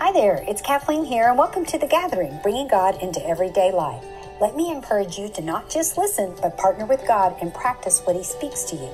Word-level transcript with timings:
Hi 0.00 0.12
there, 0.12 0.42
it's 0.48 0.62
Kathleen 0.62 1.04
here, 1.04 1.28
and 1.28 1.36
welcome 1.36 1.66
to 1.66 1.76
The 1.76 1.86
Gathering, 1.86 2.40
bringing 2.42 2.68
God 2.68 3.02
into 3.02 3.22
everyday 3.28 3.70
life. 3.70 4.02
Let 4.40 4.56
me 4.56 4.72
encourage 4.72 5.18
you 5.18 5.28
to 5.28 5.42
not 5.42 5.68
just 5.68 5.98
listen, 5.98 6.34
but 6.40 6.56
partner 6.56 6.86
with 6.86 7.06
God 7.06 7.36
and 7.42 7.52
practice 7.52 8.00
what 8.04 8.16
He 8.16 8.24
speaks 8.24 8.64
to 8.70 8.76
you. 8.76 8.90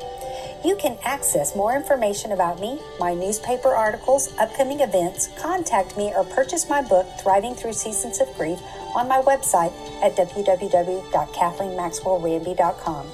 You 0.65 0.75
can 0.75 0.99
access 1.05 1.55
more 1.55 1.77
information 1.77 2.33
about 2.33 2.59
me, 2.59 2.81
my 2.99 3.15
newspaper 3.15 3.69
articles, 3.69 4.37
upcoming 4.39 4.81
events, 4.81 5.29
contact 5.39 5.97
me, 5.97 6.13
or 6.13 6.25
purchase 6.25 6.69
my 6.69 6.83
book, 6.83 7.07
Thriving 7.21 7.55
Through 7.55 7.75
Seasons 7.75 8.21
of 8.21 8.27
Grief, 8.37 8.59
on 8.97 9.07
my 9.07 9.23
website 9.23 9.73
at 10.03 10.17
www.kathleenmaxwellranby.com. 10.17 13.07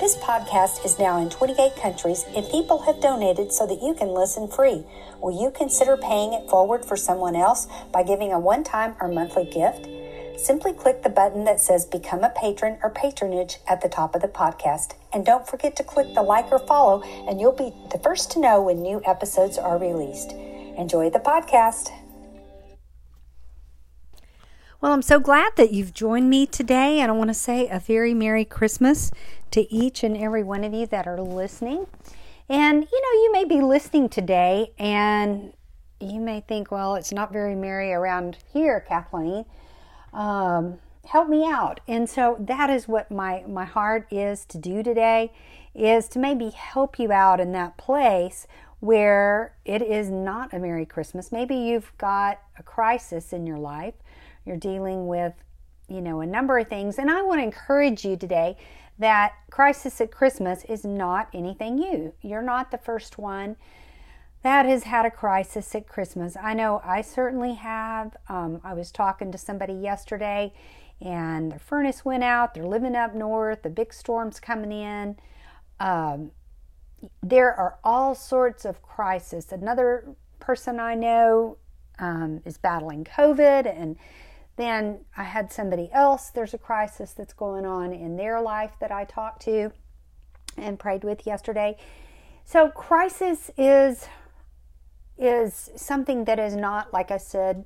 This 0.00 0.16
podcast 0.18 0.84
is 0.84 0.96
now 1.00 1.20
in 1.20 1.28
28 1.28 1.74
countries, 1.74 2.24
and 2.36 2.48
people 2.50 2.78
have 2.82 3.00
donated 3.00 3.52
so 3.52 3.66
that 3.66 3.82
you 3.82 3.94
can 3.94 4.14
listen 4.14 4.46
free. 4.46 4.84
Will 5.20 5.42
you 5.42 5.50
consider 5.50 5.96
paying 5.96 6.32
it 6.34 6.48
forward 6.48 6.84
for 6.84 6.96
someone 6.96 7.34
else 7.34 7.66
by 7.92 8.04
giving 8.04 8.32
a 8.32 8.38
one 8.38 8.62
time 8.62 8.94
or 9.00 9.08
monthly 9.08 9.44
gift? 9.44 9.88
Simply 10.38 10.72
click 10.72 11.02
the 11.02 11.08
button 11.08 11.42
that 11.46 11.58
says 11.58 11.84
Become 11.84 12.22
a 12.22 12.30
Patron 12.30 12.78
or 12.84 12.90
Patronage 12.90 13.56
at 13.66 13.80
the 13.80 13.88
top 13.88 14.14
of 14.14 14.22
the 14.22 14.28
podcast. 14.28 14.94
And 15.12 15.26
don't 15.26 15.48
forget 15.48 15.74
to 15.74 15.82
click 15.82 16.14
the 16.14 16.22
like 16.22 16.52
or 16.52 16.60
follow, 16.60 17.02
and 17.28 17.40
you'll 17.40 17.50
be 17.50 17.74
the 17.90 17.98
first 17.98 18.30
to 18.32 18.40
know 18.40 18.62
when 18.62 18.80
new 18.80 19.02
episodes 19.04 19.58
are 19.58 19.78
released. 19.78 20.30
Enjoy 20.30 21.10
the 21.10 21.18
podcast. 21.18 21.90
Well, 24.80 24.92
I'm 24.92 25.02
so 25.02 25.18
glad 25.18 25.54
that 25.56 25.72
you've 25.72 25.92
joined 25.92 26.30
me 26.30 26.46
today, 26.46 27.00
and 27.00 27.10
I 27.10 27.14
want 27.14 27.30
to 27.30 27.34
say 27.34 27.66
a 27.66 27.80
very 27.80 28.14
Merry 28.14 28.44
Christmas 28.44 29.10
to 29.52 29.72
each 29.72 30.02
and 30.02 30.16
every 30.16 30.42
one 30.42 30.64
of 30.64 30.72
you 30.72 30.86
that 30.86 31.06
are 31.06 31.20
listening. 31.20 31.86
And 32.48 32.86
you 32.90 33.00
know, 33.00 33.22
you 33.22 33.32
may 33.32 33.44
be 33.44 33.60
listening 33.60 34.08
today, 34.08 34.72
and 34.78 35.52
you 36.00 36.20
may 36.20 36.40
think, 36.40 36.70
well, 36.70 36.94
it's 36.94 37.12
not 37.12 37.32
very 37.32 37.54
merry 37.54 37.92
around 37.92 38.38
here, 38.52 38.80
Kathleen. 38.80 39.44
Um, 40.12 40.78
help 41.06 41.28
me 41.28 41.44
out. 41.44 41.80
And 41.86 42.08
so 42.08 42.36
that 42.40 42.70
is 42.70 42.88
what 42.88 43.10
my, 43.10 43.44
my 43.46 43.64
heart 43.64 44.06
is 44.10 44.44
to 44.46 44.58
do 44.58 44.82
today, 44.82 45.32
is 45.74 46.08
to 46.08 46.18
maybe 46.18 46.50
help 46.50 46.98
you 46.98 47.12
out 47.12 47.40
in 47.40 47.52
that 47.52 47.76
place 47.76 48.46
where 48.80 49.54
it 49.64 49.82
is 49.82 50.08
not 50.08 50.54
a 50.54 50.58
Merry 50.58 50.86
Christmas. 50.86 51.32
Maybe 51.32 51.56
you've 51.56 51.92
got 51.98 52.40
a 52.58 52.62
crisis 52.62 53.32
in 53.32 53.46
your 53.46 53.58
life 53.58 53.94
you're 54.48 54.56
dealing 54.56 55.06
with, 55.06 55.34
you 55.88 56.00
know, 56.00 56.20
a 56.20 56.26
number 56.26 56.58
of 56.58 56.68
things. 56.68 56.98
And 56.98 57.10
I 57.10 57.22
want 57.22 57.38
to 57.40 57.44
encourage 57.44 58.04
you 58.04 58.16
today 58.16 58.56
that 58.98 59.34
crisis 59.50 60.00
at 60.00 60.10
Christmas 60.10 60.64
is 60.64 60.84
not 60.84 61.28
anything 61.32 61.76
new. 61.76 62.12
You're 62.20 62.42
not 62.42 62.70
the 62.70 62.78
first 62.78 63.18
one 63.18 63.56
that 64.42 64.66
has 64.66 64.84
had 64.84 65.04
a 65.04 65.10
crisis 65.10 65.74
at 65.74 65.88
Christmas. 65.88 66.36
I 66.40 66.54
know 66.54 66.80
I 66.84 67.02
certainly 67.02 67.54
have. 67.54 68.16
Um, 68.28 68.60
I 68.62 68.74
was 68.74 68.92
talking 68.92 69.32
to 69.32 69.38
somebody 69.38 69.72
yesterday 69.72 70.52
and 71.00 71.52
their 71.52 71.58
furnace 71.58 72.04
went 72.04 72.24
out. 72.24 72.54
They're 72.54 72.66
living 72.66 72.96
up 72.96 73.14
north. 73.14 73.62
The 73.62 73.70
big 73.70 73.92
storm's 73.92 74.40
coming 74.40 74.72
in. 74.72 75.16
Um, 75.80 76.32
there 77.22 77.52
are 77.52 77.78
all 77.84 78.14
sorts 78.14 78.64
of 78.64 78.82
crises. 78.82 79.52
Another 79.52 80.16
person 80.40 80.80
I 80.80 80.94
know 80.94 81.58
um, 81.98 82.40
is 82.44 82.58
battling 82.58 83.04
COVID 83.04 83.66
and 83.66 83.96
then 84.58 85.00
I 85.16 85.22
had 85.22 85.50
somebody 85.50 85.88
else, 85.92 86.28
there's 86.28 86.52
a 86.52 86.58
crisis 86.58 87.12
that's 87.12 87.32
going 87.32 87.64
on 87.64 87.92
in 87.94 88.16
their 88.16 88.40
life 88.42 88.72
that 88.80 88.92
I 88.92 89.04
talked 89.04 89.42
to 89.42 89.72
and 90.56 90.78
prayed 90.78 91.04
with 91.04 91.26
yesterday. 91.26 91.78
So 92.44 92.68
crisis 92.68 93.50
is 93.56 94.06
is 95.16 95.70
something 95.74 96.24
that 96.26 96.38
is 96.38 96.54
not 96.54 96.92
like 96.92 97.10
I 97.10 97.16
said 97.16 97.64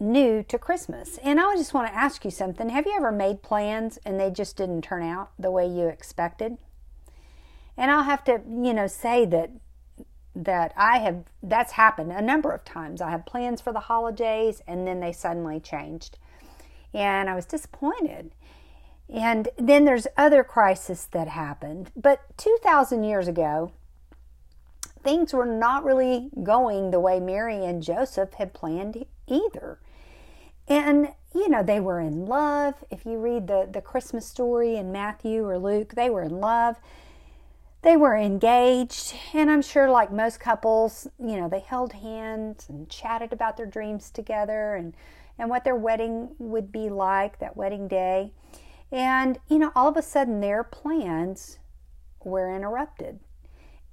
new 0.00 0.42
to 0.42 0.58
Christmas. 0.58 1.18
And 1.22 1.40
I 1.40 1.54
just 1.56 1.72
want 1.72 1.86
to 1.88 1.94
ask 1.94 2.24
you 2.24 2.30
something. 2.30 2.68
Have 2.70 2.86
you 2.86 2.94
ever 2.96 3.12
made 3.12 3.42
plans 3.42 3.98
and 4.04 4.18
they 4.18 4.30
just 4.30 4.56
didn't 4.56 4.82
turn 4.82 5.02
out 5.02 5.30
the 5.38 5.50
way 5.50 5.66
you 5.66 5.86
expected? 5.86 6.58
And 7.76 7.90
I'll 7.90 8.02
have 8.02 8.24
to, 8.24 8.40
you 8.46 8.74
know, 8.74 8.86
say 8.86 9.24
that 9.26 9.50
that 10.34 10.72
I 10.76 10.98
have 10.98 11.24
that's 11.42 11.72
happened 11.72 12.12
a 12.12 12.22
number 12.22 12.50
of 12.50 12.64
times. 12.64 13.00
I 13.00 13.10
have 13.10 13.26
plans 13.26 13.60
for 13.60 13.72
the 13.72 13.80
holidays 13.80 14.62
and 14.66 14.86
then 14.86 15.00
they 15.00 15.12
suddenly 15.12 15.60
changed. 15.60 16.18
And 16.94 17.28
I 17.28 17.34
was 17.34 17.46
disappointed. 17.46 18.32
And 19.12 19.48
then 19.58 19.84
there's 19.84 20.06
other 20.16 20.42
crises 20.42 21.08
that 21.12 21.28
happened. 21.28 21.90
But 21.94 22.20
2000 22.38 23.04
years 23.04 23.28
ago, 23.28 23.72
things 25.02 25.34
were 25.34 25.46
not 25.46 25.84
really 25.84 26.30
going 26.42 26.90
the 26.90 27.00
way 27.00 27.20
Mary 27.20 27.64
and 27.64 27.82
Joseph 27.82 28.34
had 28.34 28.54
planned 28.54 29.04
either. 29.26 29.78
And 30.68 31.08
you 31.34 31.48
know, 31.48 31.62
they 31.62 31.80
were 31.80 32.00
in 32.00 32.26
love. 32.26 32.74
If 32.90 33.06
you 33.06 33.18
read 33.18 33.46
the, 33.46 33.68
the 33.70 33.80
Christmas 33.80 34.26
story 34.26 34.76
in 34.76 34.92
Matthew 34.92 35.46
or 35.46 35.58
Luke, 35.58 35.94
they 35.94 36.10
were 36.10 36.22
in 36.22 36.40
love 36.40 36.76
they 37.82 37.96
were 37.96 38.16
engaged, 38.16 39.14
and 39.34 39.50
I'm 39.50 39.62
sure, 39.62 39.90
like 39.90 40.12
most 40.12 40.38
couples, 40.38 41.08
you 41.18 41.36
know, 41.36 41.48
they 41.48 41.60
held 41.60 41.92
hands 41.92 42.66
and 42.68 42.88
chatted 42.88 43.32
about 43.32 43.56
their 43.56 43.66
dreams 43.66 44.10
together 44.10 44.76
and, 44.76 44.94
and 45.36 45.50
what 45.50 45.64
their 45.64 45.76
wedding 45.76 46.30
would 46.38 46.70
be 46.70 46.88
like 46.88 47.40
that 47.40 47.56
wedding 47.56 47.88
day. 47.88 48.32
And, 48.92 49.38
you 49.48 49.58
know, 49.58 49.72
all 49.74 49.88
of 49.88 49.96
a 49.96 50.02
sudden 50.02 50.40
their 50.40 50.62
plans 50.62 51.58
were 52.22 52.54
interrupted. 52.54 53.18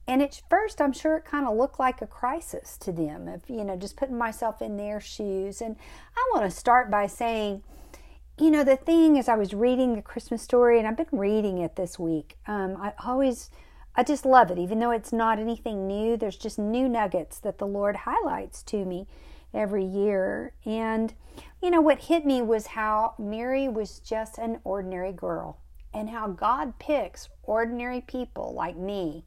And 0.07 0.21
at 0.21 0.41
first, 0.49 0.81
I'm 0.81 0.93
sure 0.93 1.17
it 1.17 1.25
kind 1.25 1.47
of 1.47 1.55
looked 1.55 1.79
like 1.79 2.01
a 2.01 2.07
crisis 2.07 2.77
to 2.79 2.91
them, 2.91 3.27
if, 3.27 3.49
you 3.49 3.63
know, 3.63 3.75
just 3.75 3.97
putting 3.97 4.17
myself 4.17 4.61
in 4.61 4.75
their 4.75 4.99
shoes. 4.99 5.61
And 5.61 5.75
I 6.15 6.29
want 6.33 6.49
to 6.49 6.55
start 6.55 6.91
by 6.91 7.07
saying, 7.07 7.63
you 8.39 8.51
know, 8.51 8.63
the 8.63 8.77
thing 8.77 9.17
is, 9.17 9.27
I 9.27 9.35
was 9.35 9.53
reading 9.53 9.95
the 9.95 10.01
Christmas 10.01 10.41
story, 10.41 10.79
and 10.79 10.87
I've 10.87 10.97
been 10.97 11.07
reading 11.11 11.57
it 11.59 11.75
this 11.75 11.99
week. 11.99 12.37
Um, 12.47 12.77
I 12.77 12.93
always 13.05 13.49
I 13.95 14.03
just 14.03 14.25
love 14.25 14.51
it. 14.51 14.57
Even 14.57 14.79
though 14.79 14.91
it's 14.91 15.11
not 15.11 15.39
anything 15.39 15.87
new, 15.87 16.15
there's 16.15 16.37
just 16.37 16.57
new 16.57 16.87
nuggets 16.87 17.39
that 17.39 17.57
the 17.57 17.67
Lord 17.67 17.95
highlights 17.97 18.63
to 18.63 18.85
me 18.85 19.07
every 19.53 19.83
year. 19.83 20.53
And, 20.65 21.13
you 21.61 21.69
know, 21.69 21.81
what 21.81 22.03
hit 22.03 22.25
me 22.25 22.41
was 22.41 22.67
how 22.67 23.15
Mary 23.17 23.67
was 23.67 23.99
just 23.99 24.37
an 24.37 24.59
ordinary 24.63 25.11
girl 25.11 25.59
and 25.93 26.09
how 26.09 26.27
God 26.27 26.77
picks 26.79 27.29
ordinary 27.43 28.01
people 28.01 28.53
like 28.53 28.77
me, 28.77 29.25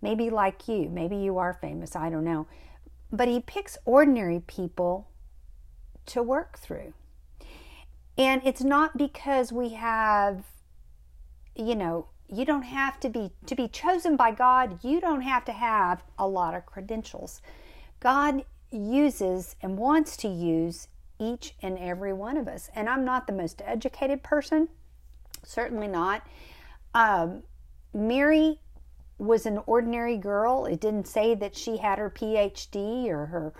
maybe 0.00 0.30
like 0.30 0.66
you, 0.66 0.88
maybe 0.88 1.16
you 1.16 1.38
are 1.38 1.54
famous, 1.54 1.94
I 1.94 2.10
don't 2.10 2.24
know. 2.24 2.46
But 3.12 3.28
He 3.28 3.40
picks 3.40 3.76
ordinary 3.84 4.40
people 4.40 5.08
to 6.06 6.22
work 6.22 6.58
through. 6.58 6.94
And 8.16 8.42
it's 8.44 8.62
not 8.62 8.96
because 8.96 9.52
we 9.52 9.70
have, 9.70 10.44
you 11.54 11.74
know, 11.74 12.08
you 12.32 12.44
don't 12.44 12.62
have 12.62 13.00
to 13.00 13.08
be 13.08 13.32
to 13.46 13.54
be 13.54 13.68
chosen 13.68 14.16
by 14.16 14.30
God, 14.30 14.84
you 14.84 15.00
don't 15.00 15.22
have 15.22 15.44
to 15.46 15.52
have 15.52 16.02
a 16.18 16.26
lot 16.26 16.54
of 16.54 16.66
credentials. 16.66 17.42
God 17.98 18.44
uses 18.70 19.56
and 19.62 19.76
wants 19.76 20.16
to 20.18 20.28
use 20.28 20.88
each 21.18 21.54
and 21.60 21.76
every 21.78 22.12
one 22.12 22.36
of 22.36 22.48
us. 22.48 22.70
And 22.74 22.88
I'm 22.88 23.04
not 23.04 23.26
the 23.26 23.32
most 23.32 23.60
educated 23.64 24.22
person, 24.22 24.68
certainly 25.44 25.88
not. 25.88 26.26
Um, 26.94 27.42
Mary 27.92 28.60
was 29.18 29.44
an 29.44 29.60
ordinary 29.66 30.16
girl. 30.16 30.64
It 30.64 30.80
didn't 30.80 31.08
say 31.08 31.34
that 31.34 31.56
she 31.56 31.76
had 31.76 31.98
her 31.98 32.10
PhD 32.10 33.08
or 33.08 33.26
her, 33.26 33.52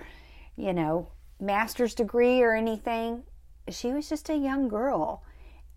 you 0.56 0.72
know, 0.72 1.08
master's 1.38 1.94
degree 1.94 2.40
or 2.40 2.54
anything. 2.54 3.24
She 3.68 3.92
was 3.92 4.08
just 4.08 4.30
a 4.30 4.36
young 4.36 4.68
girl 4.68 5.22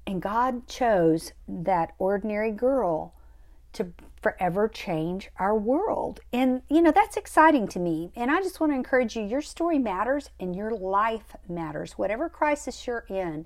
and 0.05 0.21
God 0.21 0.67
chose 0.67 1.31
that 1.47 1.93
ordinary 1.97 2.51
girl 2.51 3.13
to 3.73 3.91
forever 4.21 4.67
change 4.67 5.29
our 5.37 5.55
world. 5.55 6.19
And, 6.31 6.61
you 6.69 6.81
know, 6.81 6.91
that's 6.91 7.17
exciting 7.17 7.67
to 7.69 7.79
me. 7.79 8.11
And 8.15 8.31
I 8.31 8.41
just 8.41 8.59
want 8.59 8.71
to 8.71 8.75
encourage 8.75 9.15
you 9.15 9.23
your 9.23 9.41
story 9.41 9.79
matters 9.79 10.29
and 10.39 10.55
your 10.55 10.71
life 10.71 11.35
matters. 11.49 11.93
Whatever 11.93 12.29
crisis 12.29 12.87
you're 12.87 13.05
in, 13.09 13.45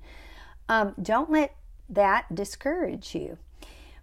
um, 0.70 0.94
don't 1.02 1.32
let 1.32 1.56
that 1.90 2.34
discourage 2.36 3.16
you. 3.16 3.38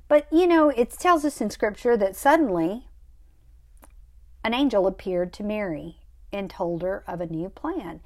But, 0.08 0.26
you 0.32 0.46
know, 0.46 0.70
it 0.70 0.90
tells 0.90 1.24
us 1.24 1.40
in 1.40 1.50
Scripture 1.50 1.96
that 1.96 2.16
suddenly 2.16 2.88
an 4.42 4.54
angel 4.54 4.86
appeared 4.86 5.32
to 5.34 5.42
Mary 5.42 5.98
and 6.32 6.50
told 6.50 6.82
her 6.82 7.04
of 7.06 7.20
a 7.20 7.26
new 7.26 7.48
plan. 7.48 8.00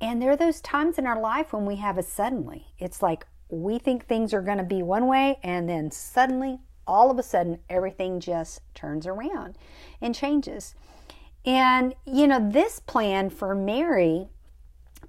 And 0.00 0.20
there 0.20 0.32
are 0.32 0.36
those 0.36 0.60
times 0.60 0.98
in 0.98 1.06
our 1.06 1.20
life 1.20 1.52
when 1.52 1.64
we 1.64 1.76
have 1.76 1.96
a 1.96 2.02
suddenly. 2.02 2.66
It's 2.78 3.02
like, 3.02 3.26
we 3.52 3.78
think 3.78 4.06
things 4.06 4.32
are 4.32 4.40
going 4.40 4.58
to 4.58 4.64
be 4.64 4.82
one 4.82 5.06
way, 5.06 5.38
and 5.42 5.68
then 5.68 5.90
suddenly, 5.90 6.58
all 6.86 7.10
of 7.10 7.18
a 7.18 7.22
sudden, 7.22 7.58
everything 7.68 8.18
just 8.18 8.62
turns 8.74 9.06
around 9.06 9.56
and 10.00 10.14
changes. 10.14 10.74
And, 11.44 11.94
you 12.06 12.26
know, 12.26 12.50
this 12.50 12.80
plan 12.80 13.28
for 13.28 13.54
Mary 13.54 14.28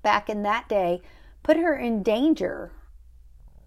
back 0.01 0.30
in 0.30 0.44
that 0.44 0.68
day 0.68 1.01
put 1.42 1.57
her 1.57 1.75
in 1.75 2.04
danger 2.04 2.72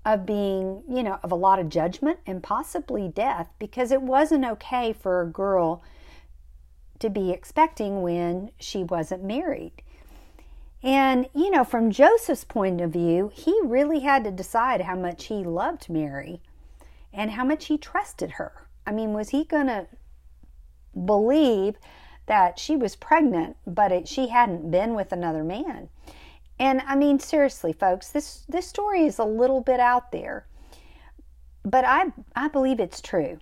of 0.04 0.26
being, 0.26 0.82
you 0.88 1.02
know, 1.02 1.18
of 1.22 1.32
a 1.32 1.36
lot 1.36 1.58
of 1.58 1.68
judgment 1.68 2.18
and 2.26 2.42
possibly 2.42 3.08
death 3.08 3.48
because 3.58 3.90
it 3.90 4.02
wasn't 4.02 4.44
okay 4.44 4.92
for 4.92 5.22
a 5.22 5.26
girl 5.26 5.82
to 6.98 7.10
be 7.10 7.30
expecting 7.30 8.02
when 8.02 8.50
she 8.58 8.84
wasn't 8.84 9.24
married. 9.24 9.82
And, 10.82 11.28
you 11.34 11.50
know, 11.50 11.64
from 11.64 11.90
Joseph's 11.90 12.44
point 12.44 12.80
of 12.80 12.92
view, 12.92 13.30
he 13.34 13.58
really 13.64 14.00
had 14.00 14.24
to 14.24 14.30
decide 14.30 14.82
how 14.82 14.94
much 14.94 15.24
he 15.24 15.42
loved 15.42 15.88
Mary 15.88 16.40
and 17.12 17.32
how 17.32 17.44
much 17.44 17.66
he 17.66 17.78
trusted 17.78 18.32
her. 18.32 18.68
I 18.86 18.92
mean, 18.92 19.12
was 19.12 19.30
he 19.30 19.44
going 19.44 19.66
to 19.66 19.86
believe 21.04 21.76
that 22.26 22.58
she 22.58 22.76
was 22.76 22.94
pregnant, 22.94 23.56
but 23.66 23.90
it, 23.90 24.06
she 24.06 24.28
hadn't 24.28 24.70
been 24.70 24.94
with 24.94 25.12
another 25.12 25.42
man? 25.42 25.88
And 26.58 26.82
I 26.86 26.94
mean, 26.94 27.18
seriously, 27.18 27.72
folks, 27.72 28.10
this, 28.10 28.44
this 28.48 28.66
story 28.66 29.04
is 29.04 29.18
a 29.18 29.24
little 29.24 29.60
bit 29.60 29.80
out 29.80 30.12
there, 30.12 30.46
but 31.64 31.84
I, 31.84 32.12
I 32.34 32.48
believe 32.48 32.80
it's 32.80 33.00
true. 33.00 33.38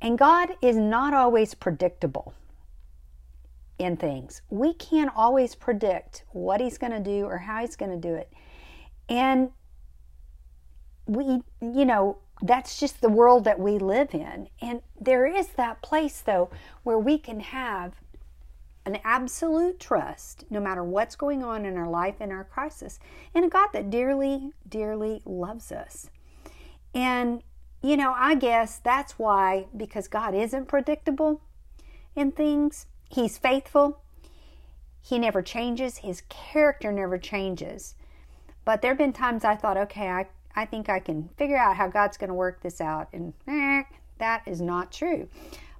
And 0.00 0.18
God 0.18 0.56
is 0.60 0.76
not 0.76 1.14
always 1.14 1.54
predictable 1.54 2.34
in 3.78 3.96
things. 3.96 4.42
We 4.50 4.74
can't 4.74 5.10
always 5.14 5.54
predict 5.54 6.24
what 6.32 6.60
He's 6.60 6.78
going 6.78 6.92
to 6.92 7.00
do 7.00 7.24
or 7.24 7.38
how 7.38 7.60
He's 7.60 7.76
going 7.76 7.90
to 7.90 8.08
do 8.08 8.14
it. 8.14 8.32
And 9.08 9.50
we, 11.06 11.42
you 11.60 11.84
know, 11.84 12.18
that's 12.42 12.78
just 12.78 13.00
the 13.00 13.08
world 13.08 13.44
that 13.44 13.60
we 13.60 13.78
live 13.78 14.14
in. 14.14 14.48
And 14.60 14.82
there 15.00 15.26
is 15.26 15.48
that 15.48 15.82
place, 15.82 16.20
though, 16.20 16.50
where 16.82 16.98
we 16.98 17.18
can 17.18 17.40
have 17.40 17.94
an 18.86 18.98
absolute 19.02 19.80
trust, 19.80 20.44
no 20.50 20.60
matter 20.60 20.84
what's 20.84 21.16
going 21.16 21.42
on 21.42 21.64
in 21.64 21.76
our 21.76 21.88
life 21.88 22.20
in 22.20 22.30
our 22.30 22.44
crisis, 22.44 22.98
in 23.34 23.44
a 23.44 23.48
God 23.48 23.68
that 23.72 23.90
dearly, 23.90 24.50
dearly 24.68 25.22
loves 25.24 25.72
us. 25.72 26.10
And, 26.94 27.42
you 27.82 27.96
know, 27.96 28.12
I 28.14 28.34
guess 28.34 28.78
that's 28.78 29.18
why, 29.18 29.66
because 29.76 30.06
God 30.06 30.34
isn't 30.34 30.68
predictable 30.68 31.40
in 32.14 32.32
things, 32.32 32.86
He's 33.14 33.38
faithful, 33.38 34.00
He 35.00 35.20
never 35.20 35.40
changes, 35.40 35.98
His 35.98 36.24
character 36.28 36.90
never 36.90 37.16
changes. 37.16 37.94
But 38.64 38.82
there 38.82 38.90
have 38.90 38.98
been 38.98 39.12
times 39.12 39.44
I 39.44 39.54
thought, 39.54 39.76
okay, 39.76 40.08
I, 40.08 40.26
I 40.56 40.64
think 40.64 40.88
I 40.88 40.98
can 40.98 41.28
figure 41.36 41.56
out 41.56 41.76
how 41.76 41.86
God's 41.86 42.16
going 42.16 42.28
to 42.28 42.34
work 42.34 42.60
this 42.60 42.80
out. 42.80 43.06
And 43.12 43.32
eh, 43.46 43.84
that 44.18 44.42
is 44.46 44.60
not 44.60 44.90
true. 44.90 45.28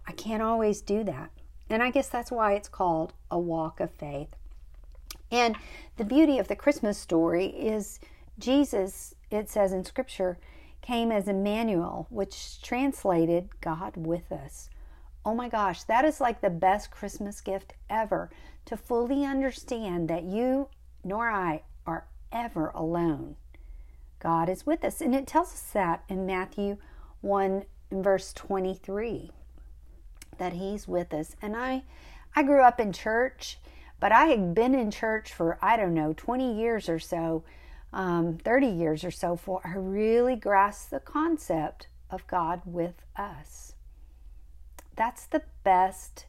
I 0.07 0.13
can't 0.13 0.45
always 0.45 0.81
do 0.81 1.03
that. 1.03 1.31
And 1.69 1.83
I 1.83 1.91
guess 1.91 2.09
that's 2.09 2.31
why 2.31 2.53
it's 2.53 2.69
called 2.69 3.15
a 3.33 3.39
walk 3.39 3.81
of 3.81 3.91
faith. 3.91 4.37
And 5.33 5.57
the 5.97 6.05
beauty 6.05 6.39
of 6.39 6.47
the 6.47 6.55
Christmas 6.55 6.99
story 6.99 7.47
is 7.47 7.99
Jesus, 8.39 9.17
it 9.33 9.51
says 9.51 9.73
in 9.73 9.85
Scripture, 9.85 10.39
came 10.83 11.11
as 11.11 11.27
Emmanuel, 11.27 12.07
which 12.11 12.63
translated 12.63 13.49
God 13.61 13.97
with 13.97 14.31
us. 14.31 14.71
Oh 15.26 15.35
my 15.35 15.49
gosh, 15.49 15.85
that 15.85 16.05
is 16.05 16.21
like 16.21 16.41
the 16.41 16.50
best 16.50 16.91
Christmas 16.91 17.41
gift 17.41 17.75
ever 17.88 18.31
to 18.67 18.76
fully 18.76 19.25
understand 19.25 20.09
that 20.09 20.25
you 20.25 20.69
nor 21.03 21.31
I 21.31 21.62
are 21.87 22.06
ever 22.32 22.69
alone. 22.75 23.37
God 24.19 24.49
is 24.49 24.67
with 24.67 24.85
us. 24.85 25.00
And 25.00 25.15
it 25.15 25.26
tells 25.26 25.53
us 25.53 25.71
that 25.73 26.03
in 26.09 26.26
Matthew 26.26 26.79
1 27.21 27.65
verse 27.91 28.32
23 28.32 29.31
that 30.38 30.55
he's 30.55 30.88
with 30.88 31.15
us. 31.15 31.37
And 31.41 31.56
I 31.56 31.85
I 32.35 32.43
grew 32.43 32.62
up 32.62 32.81
in 32.81 32.93
church, 32.93 33.59
but 34.00 34.11
I 34.11 34.27
had 34.27 34.55
been 34.55 34.75
in 34.75 34.91
church 34.91 35.32
for 35.32 35.59
I 35.62 35.77
don't 35.77 35.94
know 35.94 36.12
20 36.17 36.59
years 36.59 36.88
or 36.88 36.99
so, 36.99 37.44
um, 37.93 38.38
30 38.38 38.67
years 38.67 39.05
or 39.05 39.11
so 39.11 39.37
for 39.37 39.61
I 39.65 39.75
really 39.77 40.37
grasped 40.37 40.91
the 40.91 41.00
concept 41.00 41.87
of 42.11 42.27
God 42.27 42.62
with 42.65 43.03
us. 43.17 43.74
That's 44.96 45.26
the 45.26 45.43
best 45.62 46.26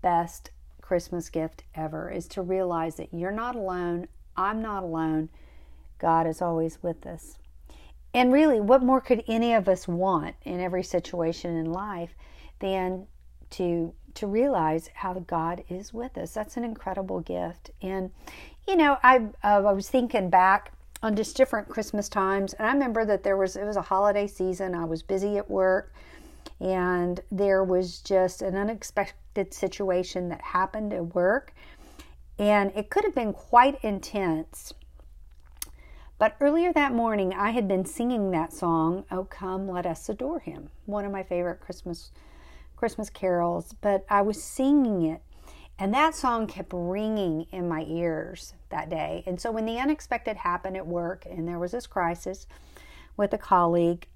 best 0.00 0.50
Christmas 0.80 1.30
gift 1.30 1.62
ever 1.74 2.10
is 2.10 2.26
to 2.28 2.42
realize 2.42 2.96
that 2.96 3.14
you're 3.14 3.30
not 3.30 3.54
alone. 3.54 4.08
I'm 4.36 4.60
not 4.60 4.82
alone. 4.82 5.28
God 5.98 6.26
is 6.26 6.42
always 6.42 6.82
with 6.82 7.06
us. 7.06 7.38
And 8.12 8.32
really, 8.32 8.60
what 8.60 8.82
more 8.82 9.00
could 9.00 9.22
any 9.26 9.54
of 9.54 9.68
us 9.68 9.88
want 9.88 10.34
in 10.42 10.60
every 10.60 10.82
situation 10.82 11.56
in 11.56 11.72
life 11.72 12.14
than 12.58 13.06
to 13.50 13.94
to 14.14 14.26
realize 14.26 14.90
how 14.94 15.14
God 15.14 15.64
is 15.70 15.94
with 15.94 16.18
us. 16.18 16.32
That's 16.32 16.56
an 16.56 16.64
incredible 16.64 17.20
gift. 17.20 17.70
And 17.80 18.10
you 18.66 18.76
know, 18.76 18.98
I 19.02 19.28
uh, 19.42 19.62
I 19.64 19.72
was 19.72 19.88
thinking 19.88 20.30
back 20.30 20.72
on 21.02 21.16
just 21.16 21.36
different 21.36 21.68
Christmas 21.68 22.08
times, 22.08 22.52
and 22.54 22.66
I 22.66 22.72
remember 22.72 23.04
that 23.04 23.22
there 23.22 23.36
was 23.36 23.56
it 23.56 23.64
was 23.64 23.76
a 23.76 23.82
holiday 23.82 24.26
season. 24.26 24.74
I 24.74 24.84
was 24.84 25.02
busy 25.02 25.38
at 25.38 25.50
work, 25.50 25.92
and 26.60 27.20
there 27.30 27.64
was 27.64 27.98
just 27.98 28.42
an 28.42 28.56
unexpected 28.56 29.52
situation 29.52 30.28
that 30.28 30.40
happened 30.40 30.92
at 30.92 31.14
work, 31.14 31.54
and 32.38 32.72
it 32.74 32.90
could 32.90 33.04
have 33.04 33.14
been 33.14 33.32
quite 33.32 33.82
intense. 33.82 34.72
But 36.18 36.36
earlier 36.40 36.72
that 36.72 36.92
morning, 36.92 37.32
I 37.34 37.50
had 37.50 37.66
been 37.66 37.84
singing 37.84 38.30
that 38.30 38.52
song, 38.52 39.04
"Oh 39.10 39.24
Come, 39.24 39.68
Let 39.68 39.86
Us 39.86 40.08
Adore 40.08 40.38
Him," 40.38 40.70
one 40.86 41.04
of 41.04 41.10
my 41.12 41.22
favorite 41.22 41.60
Christmas 41.60 42.12
Christmas 42.76 43.10
carols, 43.10 43.74
but 43.80 44.04
I 44.10 44.22
was 44.22 44.42
singing 44.42 45.02
it. 45.02 45.22
And 45.78 45.94
that 45.94 46.14
song 46.14 46.46
kept 46.46 46.72
ringing 46.72 47.46
in 47.50 47.68
my 47.68 47.84
ears 47.88 48.54
that 48.68 48.88
day. 48.88 49.24
And 49.26 49.40
so 49.40 49.50
when 49.50 49.66
the 49.66 49.78
unexpected 49.78 50.36
happened 50.36 50.76
at 50.76 50.86
work 50.86 51.24
and 51.28 51.48
there 51.48 51.58
was 51.58 51.72
this 51.72 51.86
crisis 51.86 52.46
with 53.16 53.32
a 53.32 53.38
colleague, 53.38 54.06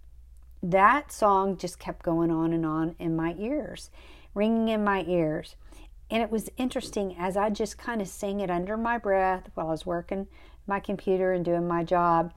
that 0.62 1.12
song 1.12 1.56
just 1.56 1.78
kept 1.78 2.02
going 2.02 2.30
on 2.30 2.52
and 2.52 2.64
on 2.64 2.96
in 2.98 3.14
my 3.14 3.34
ears, 3.38 3.90
ringing 4.34 4.68
in 4.68 4.84
my 4.84 5.04
ears. 5.04 5.56
And 6.10 6.22
it 6.22 6.30
was 6.30 6.50
interesting 6.56 7.16
as 7.18 7.36
I 7.36 7.50
just 7.50 7.78
kind 7.78 8.00
of 8.00 8.08
sang 8.08 8.40
it 8.40 8.50
under 8.50 8.76
my 8.76 8.98
breath 8.98 9.50
while 9.54 9.68
I 9.68 9.72
was 9.72 9.86
working 9.86 10.28
my 10.66 10.80
computer 10.80 11.32
and 11.32 11.44
doing 11.44 11.66
my 11.66 11.84
job. 11.84 12.32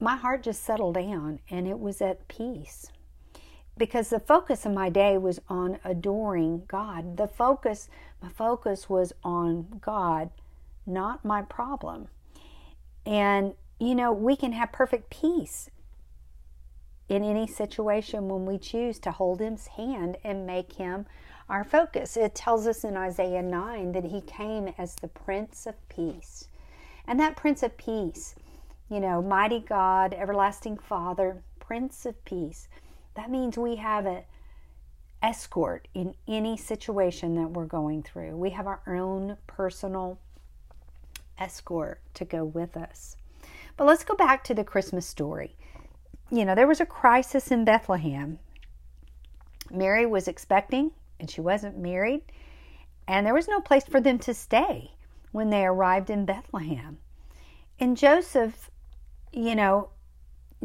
My 0.00 0.16
heart 0.16 0.42
just 0.42 0.62
settled 0.62 0.94
down 0.94 1.40
and 1.50 1.66
it 1.66 1.78
was 1.78 2.00
at 2.00 2.28
peace 2.28 2.90
because 3.76 4.10
the 4.10 4.20
focus 4.20 4.64
of 4.66 4.72
my 4.72 4.88
day 4.88 5.18
was 5.18 5.40
on 5.48 5.78
adoring 5.84 6.62
God. 6.68 7.16
The 7.16 7.26
focus, 7.28 7.88
my 8.22 8.28
focus 8.28 8.88
was 8.88 9.12
on 9.22 9.80
God, 9.80 10.30
not 10.86 11.24
my 11.24 11.42
problem. 11.42 12.08
And, 13.06 13.54
you 13.80 13.94
know, 13.94 14.12
we 14.12 14.36
can 14.36 14.52
have 14.52 14.72
perfect 14.72 15.10
peace 15.10 15.70
in 17.08 17.22
any 17.22 17.46
situation 17.46 18.28
when 18.28 18.46
we 18.46 18.58
choose 18.58 18.98
to 19.00 19.12
hold 19.12 19.40
His 19.40 19.66
hand 19.66 20.16
and 20.24 20.46
make 20.46 20.74
Him 20.74 21.06
our 21.48 21.64
focus. 21.64 22.16
It 22.16 22.34
tells 22.34 22.66
us 22.66 22.84
in 22.84 22.96
Isaiah 22.96 23.42
9 23.42 23.92
that 23.92 24.04
He 24.04 24.20
came 24.20 24.72
as 24.78 24.94
the 24.94 25.08
Prince 25.08 25.66
of 25.66 25.74
Peace. 25.88 26.48
And 27.06 27.20
that 27.20 27.36
Prince 27.36 27.62
of 27.62 27.76
Peace, 27.76 28.34
you 28.88 29.00
know, 29.00 29.20
mighty 29.20 29.60
God, 29.60 30.14
everlasting 30.14 30.78
Father, 30.78 31.42
Prince 31.58 32.06
of 32.06 32.24
Peace 32.24 32.68
that 33.14 33.30
means 33.30 33.56
we 33.56 33.76
have 33.76 34.06
an 34.06 34.22
escort 35.22 35.88
in 35.94 36.14
any 36.28 36.56
situation 36.56 37.36
that 37.36 37.50
we're 37.50 37.64
going 37.64 38.02
through. 38.02 38.36
We 38.36 38.50
have 38.50 38.66
our 38.66 38.82
own 38.86 39.36
personal 39.46 40.18
escort 41.38 42.00
to 42.14 42.24
go 42.24 42.44
with 42.44 42.76
us. 42.76 43.16
But 43.76 43.86
let's 43.86 44.04
go 44.04 44.14
back 44.14 44.44
to 44.44 44.54
the 44.54 44.64
Christmas 44.64 45.06
story. 45.06 45.56
You 46.34 46.44
know, 46.44 46.56
there 46.56 46.66
was 46.66 46.80
a 46.80 46.86
crisis 46.86 47.52
in 47.52 47.64
Bethlehem. 47.64 48.40
Mary 49.70 50.04
was 50.04 50.26
expecting 50.26 50.90
and 51.20 51.30
she 51.30 51.40
wasn't 51.40 51.78
married, 51.78 52.22
and 53.06 53.24
there 53.24 53.34
was 53.34 53.46
no 53.46 53.60
place 53.60 53.84
for 53.84 54.00
them 54.00 54.18
to 54.18 54.34
stay 54.34 54.90
when 55.30 55.50
they 55.50 55.64
arrived 55.64 56.10
in 56.10 56.24
Bethlehem. 56.24 56.98
And 57.78 57.96
Joseph, 57.96 58.68
you 59.32 59.54
know, 59.54 59.90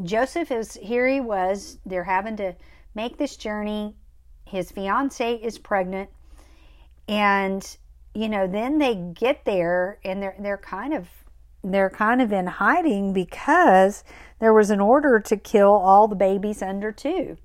Joseph 0.01 0.49
is 0.49 0.73
here 0.73 1.07
he 1.07 1.19
was, 1.19 1.77
they're 1.85 2.03
having 2.03 2.35
to 2.37 2.55
make 2.95 3.17
this 3.17 3.37
journey. 3.37 3.95
His 4.45 4.71
fiance 4.71 5.35
is 5.35 5.59
pregnant 5.59 6.09
and 7.07 7.77
you 8.15 8.27
know, 8.27 8.47
then 8.47 8.79
they 8.79 8.95
get 8.95 9.45
there 9.45 9.99
and 10.03 10.21
they're 10.21 10.35
they're 10.39 10.57
kind 10.57 10.95
of 10.95 11.07
they're 11.63 11.89
kind 11.89 12.21
of 12.21 12.31
in 12.31 12.47
hiding 12.47 13.13
because 13.13 14.03
there 14.39 14.53
was 14.53 14.69
an 14.69 14.79
order 14.79 15.19
to 15.19 15.37
kill 15.37 15.71
all 15.71 16.07
the 16.07 16.15
babies 16.15 16.61
under 16.61 16.91
2. 16.91 17.37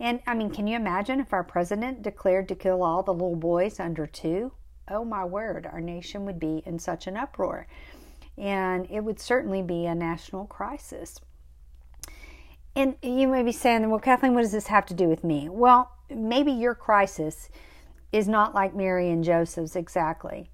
And 0.00 0.20
I 0.26 0.34
mean, 0.34 0.50
can 0.50 0.66
you 0.66 0.76
imagine 0.76 1.20
if 1.20 1.32
our 1.32 1.44
president 1.44 2.02
declared 2.02 2.48
to 2.48 2.54
kill 2.54 2.82
all 2.82 3.02
the 3.02 3.12
little 3.12 3.36
boys 3.36 3.78
under 3.78 4.06
2? 4.06 4.52
Oh 4.90 5.04
my 5.04 5.24
word, 5.24 5.66
our 5.66 5.80
nation 5.80 6.24
would 6.26 6.38
be 6.38 6.62
in 6.66 6.78
such 6.78 7.06
an 7.06 7.16
uproar. 7.16 7.66
And 8.36 8.86
it 8.90 9.00
would 9.00 9.20
certainly 9.20 9.62
be 9.62 9.86
a 9.86 9.94
national 9.94 10.46
crisis. 10.46 11.20
And 12.76 12.96
you 13.02 13.28
may 13.28 13.42
be 13.42 13.52
saying, 13.52 13.88
well, 13.88 14.00
Kathleen, 14.00 14.34
what 14.34 14.42
does 14.42 14.52
this 14.52 14.66
have 14.66 14.86
to 14.86 14.94
do 14.94 15.08
with 15.08 15.22
me? 15.22 15.48
Well, 15.48 15.92
maybe 16.10 16.50
your 16.50 16.74
crisis 16.74 17.48
is 18.10 18.26
not 18.26 18.54
like 18.54 18.74
Mary 18.74 19.10
and 19.10 19.22
Joseph's 19.22 19.76
exactly. 19.76 20.50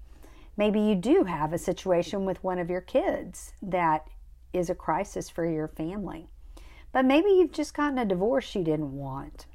Maybe 0.61 0.81
you 0.81 0.95
do 0.95 1.25
have 1.25 1.55
a 1.55 1.59
situation 1.59 2.27
with 2.27 2.45
one 2.45 2.59
of 2.59 2.69
your 2.69 2.83
kids 2.83 3.55
that 3.63 4.07
is 4.53 4.69
a 4.69 4.75
crisis 4.75 5.31
for 5.31 5.47
your 5.47 5.69
family. 5.69 6.27
But 6.93 7.07
maybe 7.07 7.31
you've 7.31 7.51
just 7.51 7.73
gotten 7.73 7.97
a 7.97 8.05
divorce 8.05 8.55
you 8.55 8.63
didn't 8.63 8.95
want. 8.95 9.47